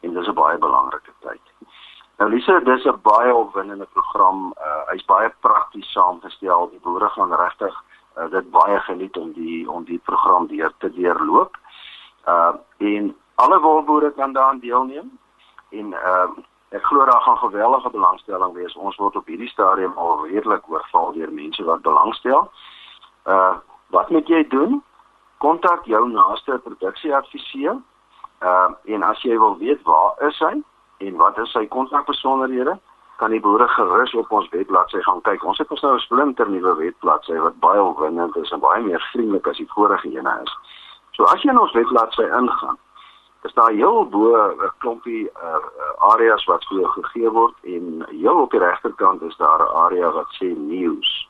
en 0.00 0.14
dis 0.14 0.28
'n 0.28 0.34
baie 0.34 0.58
belangrike 0.58 1.12
tyd. 1.20 1.44
Nou 2.18 2.30
Lise, 2.30 2.60
dis 2.64 2.84
'n 2.84 3.00
baie 3.02 3.34
opwindende 3.34 3.86
program. 3.92 4.54
Uh 4.68 4.82
hy's 4.90 5.04
baie 5.04 5.30
prakties 5.40 5.92
saamgestel. 5.92 6.70
Die 6.70 6.80
boere 6.80 7.08
gaan 7.08 7.34
regtig 7.34 7.74
uh, 8.18 8.30
dit 8.30 8.50
baie 8.50 8.80
geniet 8.80 9.16
om 9.16 9.32
die 9.32 9.70
om 9.70 9.84
die 9.84 9.98
program 9.98 10.46
deur 10.46 10.72
te 10.78 10.90
deurloop. 10.90 11.56
Uh 12.26 12.54
en 12.78 13.16
alle 13.34 13.60
wolboere 13.60 14.12
kan 14.12 14.32
daaraan 14.32 14.58
deelneem 14.58 15.18
en 15.70 15.92
uh 15.92 16.28
ek 16.76 16.84
glo 16.84 17.04
daar 17.04 17.20
gaan 17.24 17.38
geweldige 17.38 17.90
belangstelling 17.90 18.54
wees. 18.54 18.76
Ons 18.76 18.96
word 18.96 19.16
op 19.16 19.26
hierdie 19.26 19.48
stadium 19.48 19.92
al 19.96 20.26
redelik 20.26 20.68
oorval 20.68 21.12
deur 21.16 21.32
mense 21.32 21.64
wat 21.64 21.82
belangstel. 21.82 22.50
Uh 23.24 23.54
wat 23.94 24.10
moet 24.10 24.28
jy 24.28 24.42
doen? 24.50 24.82
Kontak 25.38 25.84
jou 25.84 26.08
naaste 26.10 26.58
produksieadviseur. 26.64 27.76
Uh 28.42 28.70
en 28.84 29.02
as 29.02 29.22
jy 29.22 29.38
wil 29.38 29.56
weet 29.58 29.82
waar 29.82 30.28
is 30.28 30.38
hy 30.38 30.54
en 31.06 31.16
wat 31.16 31.38
is 31.38 31.52
sy 31.52 31.66
kontakbesonderhede, 31.68 32.78
kan 33.16 33.30
die 33.30 33.40
boere 33.40 33.68
gerus 33.68 34.14
op 34.14 34.32
ons 34.32 34.48
webbladsy 34.52 35.00
gaan 35.04 35.20
kyk. 35.28 35.44
Ons 35.44 35.58
het 35.58 35.70
ons 35.70 35.82
nou 35.82 35.94
'n 35.94 36.04
splinter 36.04 36.50
nuwe 36.50 36.74
webbladsy 36.76 37.36
wat 37.40 37.60
baie 37.60 37.82
opwindend 37.82 38.36
is 38.36 38.50
en 38.50 38.60
baie 38.60 38.82
meer 38.82 39.08
vriendelik 39.12 39.46
as 39.46 39.56
die 39.56 39.72
vorige 39.74 40.08
ene 40.08 40.40
is. 40.42 40.52
So 41.12 41.24
as 41.24 41.42
jy 41.42 41.50
in 41.50 41.58
ons 41.58 41.72
webbladsy 41.72 42.22
ingaan, 42.22 42.78
is 43.46 43.54
daar 43.54 43.70
heel 43.70 44.08
bo 44.08 44.32
'n 44.34 44.72
klompie 44.78 45.30
uh, 45.30 46.10
areas 46.12 46.44
wat 46.44 46.64
vir 46.68 46.88
gegee 46.88 47.30
word 47.30 47.54
en 47.62 48.06
heel 48.08 48.38
op 48.40 48.50
die 48.50 48.60
regterkant 48.60 49.22
is 49.22 49.36
daar 49.36 49.60
'n 49.62 49.74
area 49.84 50.10
wat 50.10 50.30
sê 50.38 50.48
news. 50.56 51.28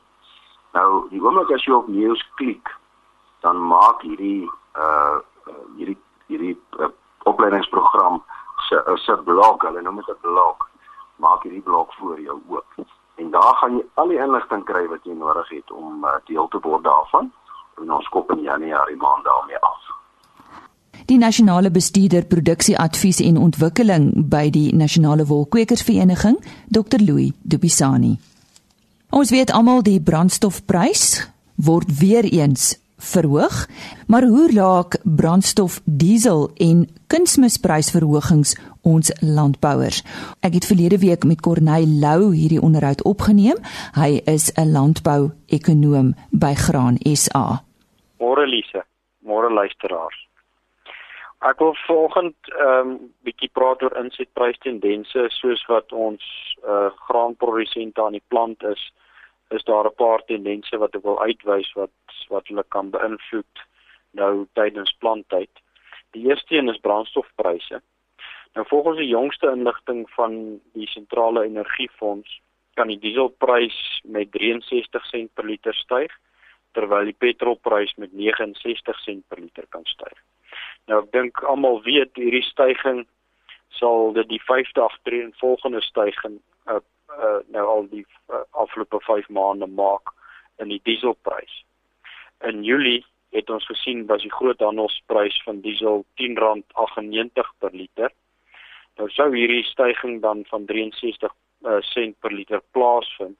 Nou, 0.73 1.09
die 1.09 1.21
oomblik 1.21 1.51
as 1.51 1.65
jy 1.65 1.73
op 1.73 1.87
news 1.87 2.21
klik, 2.35 2.75
dan 3.39 3.67
maak 3.67 4.01
hierdie 4.01 4.49
uh 4.75 5.17
hierdie 5.77 5.99
hierdie 6.27 6.57
uh, 6.79 6.87
opleidingsprogram 7.23 8.23
se 8.67 8.81
se 8.95 9.15
blog, 9.23 9.61
hulle 9.61 9.81
noem 9.81 9.95
dit 9.95 10.09
'n 10.09 10.21
blog, 10.21 10.57
maak 11.15 11.43
hierdie 11.43 11.61
blog 11.61 11.95
vir 11.95 12.19
jou 12.19 12.41
oop. 12.47 12.65
En 13.15 13.31
daar 13.31 13.55
gaan 13.55 13.77
jy 13.77 13.85
al 13.93 14.07
die 14.07 14.19
inligting 14.19 14.63
kry 14.65 14.87
wat 14.87 15.03
jy 15.03 15.13
nodig 15.13 15.49
het 15.49 15.71
om 15.71 16.03
uh, 16.05 16.15
deel 16.25 16.47
te 16.47 16.59
word 16.59 16.83
daarvan. 16.83 17.31
En 17.77 17.91
ons 17.91 18.09
kop 18.09 18.31
in 18.31 18.41
Januarie 18.41 18.97
maand 18.97 19.23
daarmee 19.23 19.59
af. 19.59 19.96
Die 21.07 21.17
nasionale 21.17 21.69
bestuurder 21.71 22.25
produksieadvies 22.27 23.21
en 23.23 23.37
ontwikkeling 23.39 24.09
by 24.27 24.49
die 24.51 24.73
Nasionale 24.75 25.23
Wolkwekersvereniging, 25.29 26.35
Dr. 26.67 26.99
Louis 26.99 27.31
Dupisani. 27.47 28.17
Ons 29.15 29.31
weet 29.31 29.53
almal 29.55 29.79
die 29.87 30.01
brandstofprys 30.03 31.05
word 31.63 31.93
weer 32.01 32.27
eens 32.27 32.73
verhoog, 32.99 33.61
maar 34.11 34.27
hoe 34.27 34.51
raak 34.51 34.99
brandstof, 35.03 35.79
diesel 35.85 36.49
en 36.59 36.83
kunsmisprysverhogings 37.07 38.57
ons 38.83 39.13
landbouers? 39.23 40.03
Ek 40.43 40.59
het 40.59 40.67
verlede 40.67 40.99
week 40.99 41.23
met 41.23 41.39
Corneil 41.39 41.87
Lou 42.03 42.33
hierdie 42.35 42.59
onderhoud 42.59 43.07
opgeneem. 43.07 43.55
Hy 43.95 44.19
is 44.27 44.51
'n 44.59 44.75
landbou-ekonoom 44.75 46.15
by 46.31 46.53
Graan 46.53 46.99
SA. 47.15 47.63
Môre 48.19 48.43
Lise, 48.43 48.83
môre 49.23 49.47
luisteraars. 49.53 50.26
Ek 51.45 51.59
wil 51.61 51.75
vanoggend 51.85 52.49
ehm 52.49 52.89
um, 52.89 52.93
bietjie 53.21 53.49
praat 53.53 53.83
oor 53.85 53.93
insetprystendense 53.99 55.27
soos 55.35 55.65
wat 55.69 55.91
ons 55.93 56.23
uh 56.65 56.89
graanprodusente 57.09 58.01
aan 58.01 58.17
die 58.17 58.25
plant 58.33 58.63
is. 58.63 58.81
Is 59.53 59.63
daar 59.63 59.85
'n 59.85 59.95
paar 59.95 60.23
tendense 60.25 60.77
wat 60.77 60.95
ek 60.95 61.03
wil 61.03 61.21
uitwys 61.21 61.69
wat 61.73 61.93
wat 62.29 62.47
hulle 62.47 62.63
kan 62.75 62.89
beïnvloed 62.89 63.65
nou 64.11 64.47
tydens 64.53 64.95
planttyd. 64.99 65.53
Die 66.11 66.25
eerste 66.25 66.55
een 66.55 66.69
is 66.69 66.81
brandstofpryse. 66.81 67.81
Nou 68.53 68.65
volgens 68.67 68.97
die 68.97 69.13
jongste 69.13 69.51
inligting 69.51 70.09
van 70.09 70.59
die 70.73 70.87
sentrale 70.87 71.43
energiefonds 71.45 72.41
kan 72.73 72.87
die 72.87 72.99
dieselprys 72.99 73.77
met 74.03 74.31
63 74.31 75.05
sent 75.05 75.33
per 75.33 75.45
liter 75.45 75.75
styg 75.75 76.11
terwyl 76.71 77.05
die 77.05 77.17
petrolprys 77.17 77.93
met 77.95 78.13
69 78.13 78.99
sent 78.99 79.27
per 79.27 79.39
liter 79.39 79.65
kan 79.69 79.85
styg. 79.85 80.17
Nou 80.87 81.01
ek 81.03 81.11
dink 81.11 81.43
almal 81.43 81.81
weet 81.83 82.15
hierdie 82.15 82.45
stygings 82.47 83.07
sal 83.77 84.13
dit 84.15 84.27
die 84.31 84.41
5de 84.47 84.81
aftree 84.81 85.23
en 85.25 85.33
volgende 85.41 85.81
stygings 85.85 86.41
uh, 86.71 86.79
uh, 87.13 87.39
nou 87.53 87.65
al 87.67 87.89
die 87.91 88.05
uh, 88.31 88.43
afgelope 88.51 88.99
5 89.05 89.27
maande 89.29 89.67
maak 89.67 90.13
in 90.63 90.71
die 90.73 90.81
dieselprys. 90.87 91.63
In 92.47 92.63
Julie 92.63 93.03
het 93.35 93.49
ons 93.49 93.65
gesien 93.67 94.05
was 94.07 94.23
die 94.23 94.31
groot 94.33 94.61
handelsprys 94.63 95.35
van 95.45 95.59
diesel 95.61 96.05
R10.98 96.21 97.51
per 97.59 97.75
liter. 97.75 98.13
Nou 98.97 99.09
sou 99.13 99.27
hierdie 99.35 99.65
stygings 99.67 100.23
dan 100.23 100.45
van 100.49 100.65
63 100.65 101.33
uh, 101.67 101.81
sent 101.91 102.15
per 102.23 102.33
liter 102.33 102.63
plaasvind, 102.71 103.37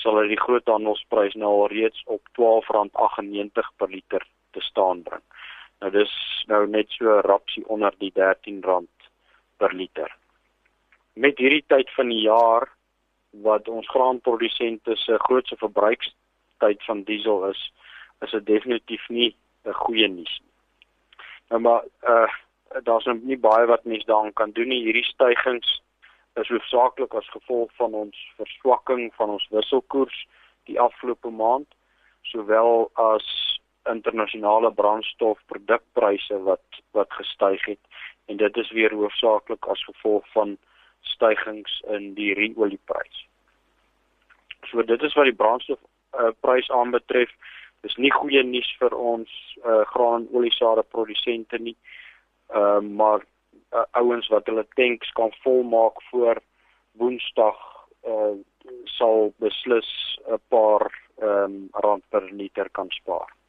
sal 0.00 0.18
hy 0.20 0.26
die 0.32 0.40
groot 0.40 0.66
handelsprys 0.68 1.36
nou 1.38 1.52
al 1.62 1.70
reeds 1.72 2.02
op 2.06 2.20
R12.98 2.34 3.72
per 3.78 3.88
liter 3.94 4.26
te 4.56 4.62
staan 4.66 5.04
bring. 5.06 5.22
Nou 5.80 5.90
dis 5.92 6.12
nou 6.46 6.66
net 6.68 6.90
so 6.96 7.20
rapsie 7.24 7.64
onder 7.68 7.94
die 7.98 8.12
R13 8.12 8.60
per 9.56 9.74
liter. 9.74 10.16
Met 11.12 11.38
hierdie 11.38 11.64
tyd 11.66 11.90
van 11.96 12.08
die 12.12 12.22
jaar 12.24 12.68
wat 13.44 13.68
ons 13.68 13.88
graanprodusente 13.88 14.96
se 14.96 15.18
grootste 15.26 15.56
verbruikstyd 15.56 16.84
van 16.86 17.02
diesel 17.08 17.46
is, 17.48 17.60
is 18.20 18.30
dit 18.30 18.46
definitief 18.46 19.08
nie 19.08 19.34
'n 19.64 19.72
goeie 19.72 20.08
nuus 20.08 20.40
nie. 20.40 20.54
Nou 21.50 21.60
maar 21.60 21.84
uh 22.02 22.30
daar's 22.82 23.04
nou 23.04 23.18
nie 23.22 23.38
baie 23.38 23.66
wat 23.66 23.84
mense 23.84 24.06
daaraan 24.06 24.32
kan 24.32 24.50
doen 24.50 24.68
nie. 24.68 24.82
Hierdie 24.84 25.04
stygings 25.04 25.82
is 26.34 26.48
hoofsaaklik 26.48 27.14
as 27.14 27.30
gevolg 27.34 27.72
van 27.74 27.94
ons 27.94 28.16
verswakking 28.36 29.14
van 29.14 29.30
ons 29.30 29.48
wisselkoers 29.50 30.26
die 30.64 30.80
afgelope 30.80 31.30
maand, 31.30 31.66
sowel 32.22 32.90
as 32.94 33.26
internasionale 33.88 34.72
brandstofprodukpryse 34.72 36.42
wat 36.42 36.82
wat 36.90 37.12
gestyg 37.12 37.64
het 37.64 37.78
en 38.26 38.36
dit 38.36 38.56
is 38.56 38.70
weer 38.70 38.94
hoofsaaklik 38.94 39.66
as 39.66 39.84
gevolg 39.84 40.26
van 40.32 40.56
stygings 41.00 41.80
in 41.88 42.14
die 42.14 42.34
ruolieprys. 42.34 43.26
So 44.70 44.82
dit 44.82 45.02
is 45.02 45.14
wat 45.14 45.24
die 45.24 45.34
brandstofprys 45.34 46.68
uh, 46.68 46.76
aanbetref. 46.76 47.32
Dis 47.80 47.96
nie 47.96 48.12
goeie 48.12 48.42
nuus 48.44 48.68
vir 48.78 48.94
ons 48.94 49.30
uh, 49.64 49.80
graan 49.94 50.28
oliesade 50.32 50.82
produsente 50.82 51.58
nie. 51.58 51.76
Ehm 52.52 52.84
uh, 52.84 52.96
maar 53.00 53.24
uh, 53.72 53.84
ouens 53.90 54.28
wat 54.28 54.46
hulle 54.46 54.66
tanks 54.74 55.12
kan 55.18 55.32
volmaak 55.42 56.02
voor 56.10 56.42
Woensdag 56.92 57.58
uh, 58.06 58.36
sal 58.84 59.32
beslis 59.38 59.90
'n 60.28 60.40
paar 60.48 60.90
ehm 61.18 61.44
um, 61.44 61.68
rand 61.72 62.04
per 62.08 62.24
liter 62.32 62.70
kan 62.70 62.90
spaar. 62.90 63.39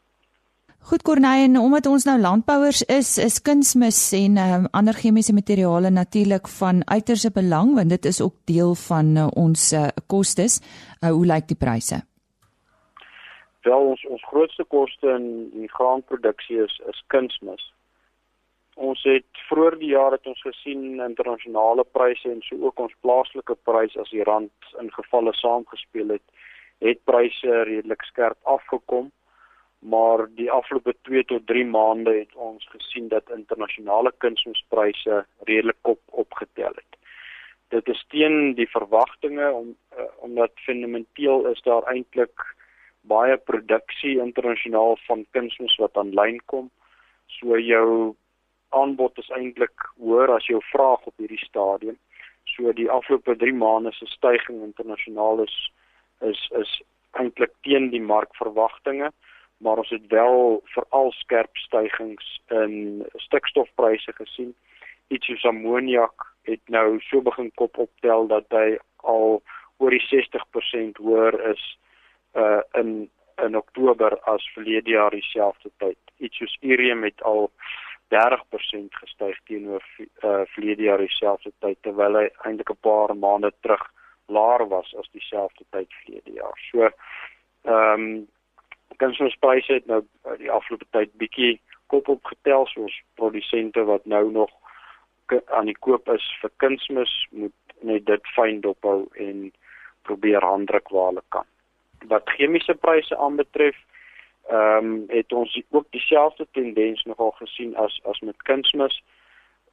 Goed 0.90 1.04
Corneille, 1.04 1.44
en 1.46 1.58
omdat 1.58 1.86
ons 1.86 2.06
nou 2.10 2.16
landbouers 2.20 2.80
is, 2.90 3.10
is 3.22 3.36
kunsmis 3.46 4.00
en 4.18 4.38
um, 4.42 4.64
ander 4.74 4.98
chemiese 4.98 5.34
materiale 5.34 5.92
natuurlik 5.94 6.50
van 6.50 6.82
uiterse 6.90 7.30
belang 7.32 7.76
want 7.76 7.94
dit 7.94 8.06
is 8.10 8.22
ook 8.22 8.34
deel 8.50 8.74
van 8.88 9.12
uh, 9.18 9.28
ons 9.44 9.68
uh, 9.78 9.84
kostes. 10.08 10.58
Uh, 11.04 11.12
hoe 11.12 11.28
lyk 11.30 11.46
die 11.54 11.60
pryse? 11.66 12.02
Wel 13.70 13.86
ons 13.92 14.08
ons 14.10 14.26
grootste 14.32 14.66
koste 14.74 15.14
in 15.20 15.30
die 15.54 15.70
graanproduksie 15.70 16.58
is 16.66 16.82
is 16.90 17.06
kunsmis. 17.14 17.70
Ons 18.74 19.06
het 19.06 19.46
vroeër 19.52 19.78
die 19.86 19.94
jaar 19.94 20.18
het 20.18 20.26
ons 20.26 20.42
gesien 20.50 20.98
internasionale 20.98 21.86
pryse 21.94 22.26
en 22.26 22.42
so 22.50 22.58
ook 22.66 22.88
ons 22.90 23.00
plaaslike 23.06 23.60
pryse 23.70 24.02
as 24.02 24.10
die 24.10 24.26
rand 24.26 24.74
in 24.82 24.90
gevalle 24.98 25.38
saamgespeel 25.46 26.18
het, 26.18 26.26
het 26.82 27.06
pryse 27.06 27.64
redelik 27.70 28.02
skerp 28.10 28.42
afgekom 28.58 29.12
maar 29.82 30.28
die 30.38 30.52
afgelope 30.52 30.94
2 31.02 31.24
tot 31.26 31.48
3 31.48 31.66
maande 31.66 32.14
het 32.14 32.34
ons 32.36 32.68
gesien 32.70 33.08
dat 33.10 33.30
internasionale 33.34 34.14
kunsmispryse 34.18 35.26
redelik 35.50 35.88
op 35.94 36.00
opgetel 36.06 36.74
het. 36.76 36.98
Dit 37.74 37.88
is 37.88 38.06
teen 38.14 38.54
die 38.54 38.70
verwagtinge 38.70 39.52
om 39.52 39.76
uh, 39.98 40.06
omdat 40.18 40.52
fundamenteel 40.66 41.48
is 41.48 41.62
daar 41.62 41.88
eintlik 41.90 42.46
baie 43.02 43.38
produksie 43.38 44.20
internasionaal 44.20 44.98
van 45.08 45.26
kunsmis 45.32 45.76
wat 45.82 45.98
aanlyn 45.98 46.38
kom. 46.46 46.70
So 47.40 47.58
jou 47.58 48.14
aanbod 48.70 49.18
is 49.18 49.34
eintlik 49.34 49.88
hoër 49.98 50.36
as 50.36 50.46
jou 50.46 50.62
vraag 50.70 51.10
op 51.10 51.18
hierdie 51.18 51.42
stadium. 51.42 51.98
So 52.46 52.74
die 52.78 52.90
afgelope 52.92 53.36
3 53.36 53.54
maande 53.54 53.96
se 53.98 54.06
stygings 54.14 54.68
internasionaal 54.70 55.42
is 55.48 55.58
is 56.22 56.48
is 56.62 56.78
eintlik 57.18 57.54
teen 57.66 57.90
die 57.90 58.04
markverwagtinge 58.14 59.10
maar 59.62 59.78
ons 59.78 59.90
het 59.90 60.08
wel 60.08 60.62
veral 60.74 61.12
skerp 61.12 61.58
stygings 61.58 62.42
in 62.48 63.06
stikstofpryse 63.16 64.14
gesien. 64.14 64.56
Iets 65.08 65.26
soos 65.26 65.46
ammoniak 65.46 66.26
het 66.50 66.62
nou 66.66 67.00
so 67.00 67.22
begin 67.22 67.52
kop 67.56 67.78
optel 67.78 68.28
dat 68.28 68.46
hy 68.50 68.78
al 68.98 69.42
oor 69.78 69.94
die 69.94 70.04
60% 70.10 71.02
hoër 71.02 71.38
is 71.54 71.66
uh 72.34 72.62
in 72.80 73.10
in 73.42 73.58
Oktober 73.58 74.20
as 74.30 74.50
verlede 74.54 74.90
jaar 74.90 75.12
dieselfde 75.12 75.72
tyd. 75.78 75.98
Iets 76.18 76.38
soos 76.38 76.58
urium 76.62 77.04
het 77.04 77.24
al 77.24 77.50
30% 78.14 79.00
gestyg 79.04 79.40
teenoor 79.46 79.84
uh 80.00 80.42
verlede 80.54 80.84
jaar 80.84 81.02
dieselfde 81.02 81.54
tyd 81.60 81.82
terwyl 81.82 82.20
hy 82.20 82.28
eintlik 82.46 82.70
'n 82.70 82.82
paar 82.82 83.16
maande 83.16 83.54
terug 83.62 83.88
laer 84.28 84.68
was 84.68 84.94
as 85.00 85.10
dieselfde 85.12 85.66
tyd 85.70 85.94
verlede 86.04 86.32
jaar. 86.42 86.58
So 86.72 86.90
ehm 87.64 88.02
um, 88.02 88.28
kunsmispryse 89.02 89.80
het 89.80 89.88
nou 89.90 90.02
uh, 90.02 90.38
die 90.38 90.52
afgelope 90.52 90.88
tyd 90.96 91.14
bietjie 91.22 91.56
kop 91.92 92.10
opgetel 92.14 92.68
soos 92.72 92.96
produsente 93.20 93.84
wat 93.90 94.06
nou 94.06 94.26
nog 94.32 94.52
aan 95.48 95.70
die 95.70 95.78
koop 95.80 96.10
is 96.12 96.26
vir 96.42 96.52
kunsmis 96.64 97.12
moet 97.32 97.56
net 97.88 98.06
dit 98.06 98.34
fyn 98.36 98.60
dophou 98.62 99.06
en 99.26 99.50
probeer 100.08 100.44
handdruk 100.46 100.90
waar 100.90 101.12
hulle 101.12 101.24
kan. 101.36 101.48
Wat 102.12 102.30
chemiese 102.36 102.76
pryse 102.76 103.18
aanbetref, 103.18 103.78
ehm 104.50 104.92
um, 104.92 105.04
het 105.10 105.34
ons 105.34 105.54
ook 105.70 105.86
dieselfde 105.96 106.48
tendens 106.52 107.04
nogal 107.04 107.32
gesien 107.40 107.76
as 107.76 108.00
as 108.12 108.20
met 108.20 108.44
kunsmis. 108.50 109.02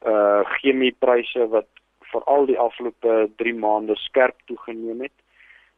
Uh 0.07 0.45
chemiepryse 0.61 1.49
wat 1.55 1.69
veral 2.13 2.47
die 2.47 2.59
afgelope 2.59 3.31
3 3.37 3.55
maande 3.55 3.97
skerp 3.97 4.37
toegeneem 4.45 5.01
het. 5.01 5.17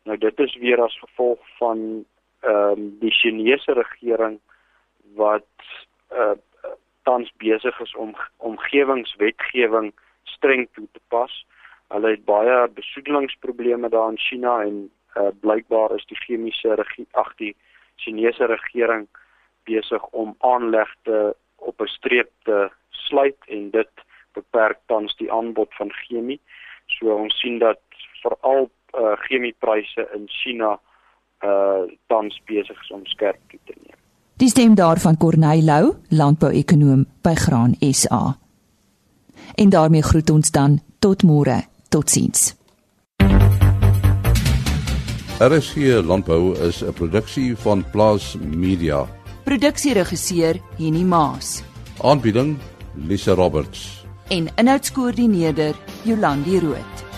Nou 0.05 0.19
dit 0.19 0.41
is 0.41 0.57
weer 0.57 0.83
as 0.83 0.99
gevolg 0.99 1.39
van 1.59 2.05
ehm 2.41 2.79
um, 2.79 2.99
die 3.01 3.13
Chinese 3.13 3.73
regering 3.73 4.41
wat 5.15 5.49
uh 6.13 6.37
tans 7.03 7.33
besig 7.37 7.81
is 7.81 7.95
om 7.95 8.15
omgewingswetgewing 8.37 9.93
streng 10.25 10.69
toe 10.73 10.87
te 10.93 11.01
pas. 11.09 11.47
Hulle 11.89 12.11
het 12.11 12.25
baie 12.25 12.69
besoedelingsprobleme 12.69 13.89
daar 13.89 14.11
in 14.11 14.19
China 14.19 14.61
en 14.63 14.91
uh 15.17 15.33
blykbaar 15.41 15.95
is 15.95 16.07
die 16.07 16.21
chemiese 16.21 16.77
ag 17.11 17.35
die 17.37 17.57
Chinese 17.97 18.47
regering 18.47 19.09
besig 19.65 20.05
om 20.11 20.35
aanlegte 20.39 21.35
op 21.57 21.81
'n 21.81 21.87
streep 21.87 22.31
te 22.45 22.71
sluit 22.91 23.37
en 23.47 23.71
dit 23.71 23.91
beperk 24.33 24.79
tans 24.87 25.17
die 25.17 25.33
aanbod 25.33 25.75
van 25.75 25.93
chemie. 25.93 26.41
So 26.87 27.15
ons 27.15 27.41
sien 27.41 27.59
dat 27.59 27.81
veral 28.23 28.71
uh 28.95 29.17
chemiepryse 29.17 30.09
in 30.15 30.29
China 30.29 30.79
uh 31.45 31.89
tans 32.07 32.41
besig 32.45 32.81
is 32.83 32.91
om 32.91 33.07
skerp 33.07 33.41
toe 33.49 33.59
te 33.65 33.75
neem. 33.77 33.97
Die 34.41 34.49
stem 34.49 34.75
daarvan 34.75 35.17
Corneil 35.17 35.65
Lou, 35.65 35.95
landbouekonoom 36.09 37.07
by 37.23 37.35
Graan 37.35 37.75
SA. 37.93 38.39
En 39.55 39.69
daarmee 39.69 40.03
groet 40.03 40.31
ons 40.31 40.51
dan 40.51 40.81
tot 40.99 41.23
môre. 41.23 41.63
Totsiens. 41.89 42.55
RSG 45.41 45.77
Landbou 46.05 46.55
is 46.69 46.83
'n 46.85 46.93
produksie 46.93 47.57
van 47.57 47.85
Plaas 47.91 48.37
Media. 48.39 49.07
Produksieregisseur 49.45 50.61
Henny 50.79 51.03
Maas. 51.03 51.63
Aanbieding 52.03 52.59
Lisa 52.95 53.33
Roberts. 53.35 54.05
En 54.29 54.49
inhoudskoördineerder 54.57 55.75
Jolandi 56.03 56.59
Root. 56.59 57.10